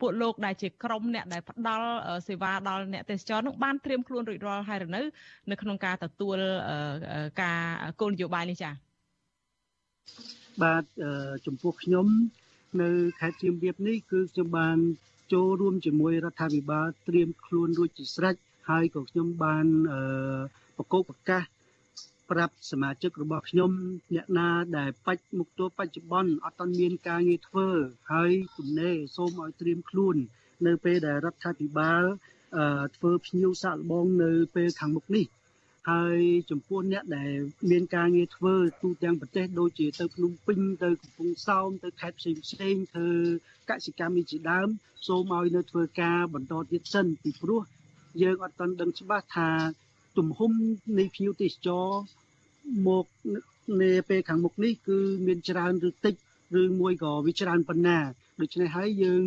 [0.00, 1.88] ពួកលោកដែលជាក្រុមអ្នកដែលផ្ដល់
[2.28, 5.00] សេវាដល់អ្នកទេសចរនោះបានត្រៀមខ្លួនរួចរាល់ហើយឬនៅ
[5.50, 6.36] នៅក្នុងការទទួល
[7.42, 7.60] ការ
[8.00, 8.72] គោលនយោបាយនេះចា៎
[10.62, 10.84] បាទ
[11.46, 12.06] ចំពោះខ្ញុំ
[12.82, 14.78] នៅខេត្តសៀមរាបនេះគឺខ្ញុំបាន
[15.32, 18.34] ចូលរួមជាមួយរដ្ឋាភិបាលត្រៀមខ្លួនរួចជាស្រេច
[18.70, 19.66] ហើយក៏ខ្ញុំបាន
[20.76, 21.42] ប្រកបប្រកាស
[22.30, 23.70] ប្រាប់សមាជិករបស់ខ្ញុំ
[24.14, 24.48] អ្នកណា
[24.78, 27.68] ដែលបច្ចមុខទល់បច្ចុប្បន្នអត់ទាន់មានការងារធ្វើ
[28.12, 30.16] ហើយទំនេរសូមឲ្យត្រៀមខ្លួន
[30.66, 32.02] នៅពេលដែលរដ្ឋាភិបាល
[32.96, 35.26] ធ្វើភ្ញៀវសាកល្បងនៅពេលខាងមុខនេះ
[35.90, 36.20] ហើយ
[36.50, 37.32] ចំពោះអ្នកដែល
[37.70, 43.10] មានការងារធ្វើទូទាំងប្រទេសដូចជាទៅភ្នំពេញទៅកំពង់សោមទៅខេត្តផ្សេងផ្សេងធ្វើ
[43.70, 44.68] កសិកម្មនេះជាដើម
[45.06, 47.62] សូមឲ្យនៅធ្វើការបន្តទៀតសិនពីព្រោះ
[48.22, 49.48] យើងអត់ទាន់ដឹងច្បាស់ថា
[50.18, 50.52] ទំហំ
[50.98, 51.86] នៃភ្ញៀវទេសចរ
[52.88, 53.06] មក
[53.82, 56.14] នាពេលខាងមុខនេះគឺមានច្រើនឬតិច
[56.60, 57.98] ឬមួយក៏វាច្រើនប៉ុណ្ណា
[58.40, 59.24] ដូច្នេះហើយយើង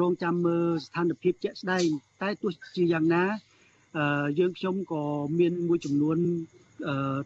[0.00, 1.84] រងចាំមើលស្ថានភាពជាក់ស្ដែង
[2.22, 3.24] តែទោះជាយ៉ាងណា
[4.38, 5.02] យើងខ្ញុំក៏
[5.38, 6.18] មានមួយចំនួន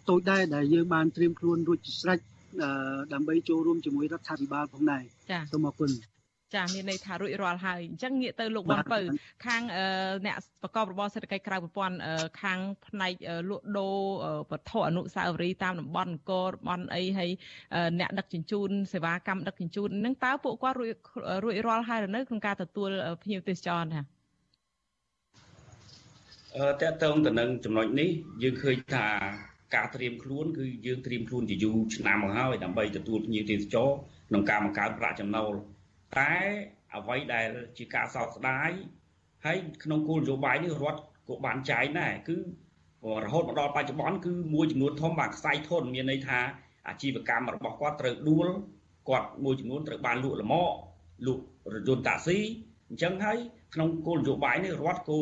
[0.08, 2.18] តូចដែរដែលយើងបានត្រៀមខ្លួនរួចជាស្រេច
[3.12, 5.02] ដើម្បីចូលរួមជាមួយរដ្ឋាភិបាលផងដែរ
[5.52, 5.90] សូមអរគុណ
[6.54, 8.98] ចាមានន័យថារួចរាល់ហើយអញ្ចឹងងាកទៅលោកវ៉ាន់ពៅ
[9.46, 9.62] ខាង
[10.26, 11.96] អ្នកប្រកបរបរសេដ្ឋកិច្ចក្រៅប្រព័ន្ធ
[12.42, 13.12] ខាងផ្នែក
[13.50, 13.96] លក់ដូរ
[14.50, 17.30] វត្ថុអនុស្សាវរីយ៍តាមតំបន់អង្គរតំបន់អីហើយ
[18.00, 20.90] អ្នកដឹកជញ្ជូនសេវាកម្មដឹកជញ្ជូនហ្នឹងតើពួកគាត់រួច
[21.44, 22.88] រួចរាល់ហើយឬនៅក្នុងការទទួល
[23.22, 24.00] ភ្ញៀវទេសចរណា
[26.56, 28.08] អឺតើតើទៅនឹងចំណុចនេះ
[28.42, 29.06] យើងឃើញថា
[29.74, 33.88] ការត្រៀមខ្លួនគឺយើងត្រៀមខ្លួនជាយូរឆ្នាំមកហើយដើម្បីទទួលភ្ញៀវទេសចរ
[34.28, 35.52] ក្នុងការបង្កើតប្រាក់ចំណូល
[36.18, 36.32] តែ
[36.94, 37.48] អ្វីដែល
[37.78, 38.70] ជាការសោកស្ដាយ
[39.44, 42.36] ហើយក្នុងគោលនយោបាយនេះរដ្ឋក៏បានចែងដែរគឺ
[43.24, 46.40] រហូតមកដល់បច្ចុប្បន្នគឺមួយចំនួនធំបាទខ្សែធនមានន័យថា
[46.88, 48.48] អាជីវកម្មរបស់គាត់ត្រូវដួល
[49.08, 50.64] គាត់មួយចំនួនត្រូវបានលក់លម្អ
[51.26, 51.42] លក់
[51.74, 52.38] រថយន្តតាក់ស៊ី
[52.88, 53.38] អញ្ចឹងហើយ
[53.74, 55.20] ក្នុងគោលនយោបាយនេះរដ្ឋក៏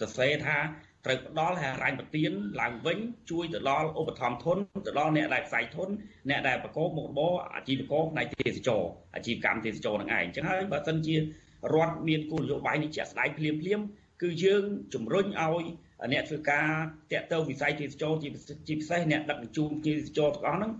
[0.00, 0.56] សរសេរថា
[1.04, 2.98] ត្រូវផ្ដល់ហិរញ្ញប្បទានឡើងវិញ
[3.30, 5.88] ជួយទៅដល់ឧបត្ថម្ភធនទៅដល់អ្នកដែលខ្សែធន
[6.30, 8.82] អ្នកដែលប្រកបមុខរបរអាជីវករផ្នែកទេសចរ
[9.14, 13.80] អាជីវកម្មទេសចរនឹងឯងអញ្ចឹងហើយបើសិនជារដ្ឋមានគោលនយោបាយនេះជាក់ស្ដែងភ្លាមភ្លាម
[14.22, 15.64] គឺយើងជំរុញឲ្យ
[16.12, 16.68] អ្នកធ្វើការ
[17.12, 18.28] តាក់ទងវិស័យទេសចរជា
[18.68, 20.72] ជាពិសេសអ្នកដឹកជញ្ជូនទេសចរទាំងអស់ហ្នឹង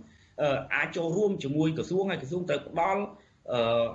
[0.75, 3.01] អាចចូលរួមជាមួយក្រសួងហើយក្រសួងត្រូវផ្ដល់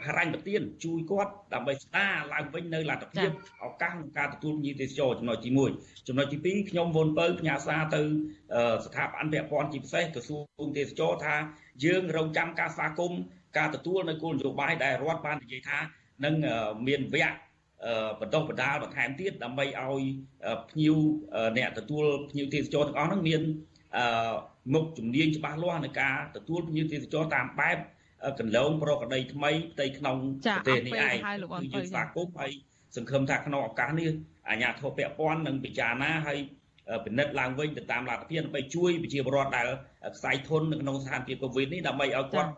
[0.05, 3.31] ហិរញ្ញប្បទានជួយគាត់ដើម្បីស្ដារឡើងវិញនៅលទ្ធភាព
[3.65, 8.03] ឱកាសក្នុងការទទួលភ្ញៀវទេសចរចំណុចទី1ចំណុចទី2ខ្ញុំវុនពៅផ្ញើសារទៅ
[8.87, 11.37] ស្ថាប័នពាក់ព័ន្ធជាពិសេសក្រសួងទេសចរថា
[11.85, 13.21] យើងរងចាំការស្វាគមន៍
[13.59, 15.79] ការទទួលនៅគោលនយោបាយដែលរដ្ឋបាននិយាយថា
[16.25, 16.35] នឹង
[16.87, 17.35] មានវគ្គ
[18.21, 20.03] បន្តបដាលបន្ថែមទៀតដើម្បីឲ្យ
[20.71, 20.97] ភ្ញៀវ
[21.59, 23.43] អ្នកទទួលភ្ញៀវទេសចរទាំងអស់ហ្នឹងមាន
[24.75, 27.79] មុខជំនាញច្បាស់លាស់ในការទទួលភ្ញៀវទេសចរតាមបែប
[28.41, 30.17] កន្លងប្រកដីថ្មីផ្ទៃក្នុង
[30.57, 31.15] ប្រទេសនេះឯង
[31.63, 32.53] គឺយើងស្វាគមន៍ហើយ
[32.97, 34.09] សង្ឃឹមថាក្នុងឱកាសនេះ
[34.49, 36.39] អាជ្ញាធរពាក់ព័ន្ធនឹងពិចារណាហើយ
[37.05, 39.67] ពិនិត្យឡើងវិញទៅតាមលទ្ធភាពដើម្បីជួយប្រជាពលរដ្ឋដែល
[40.17, 42.51] ខ្សែធននៅក្នុងស្ថានភាពកូវីដនេះដើម្បីឲ្យគាត់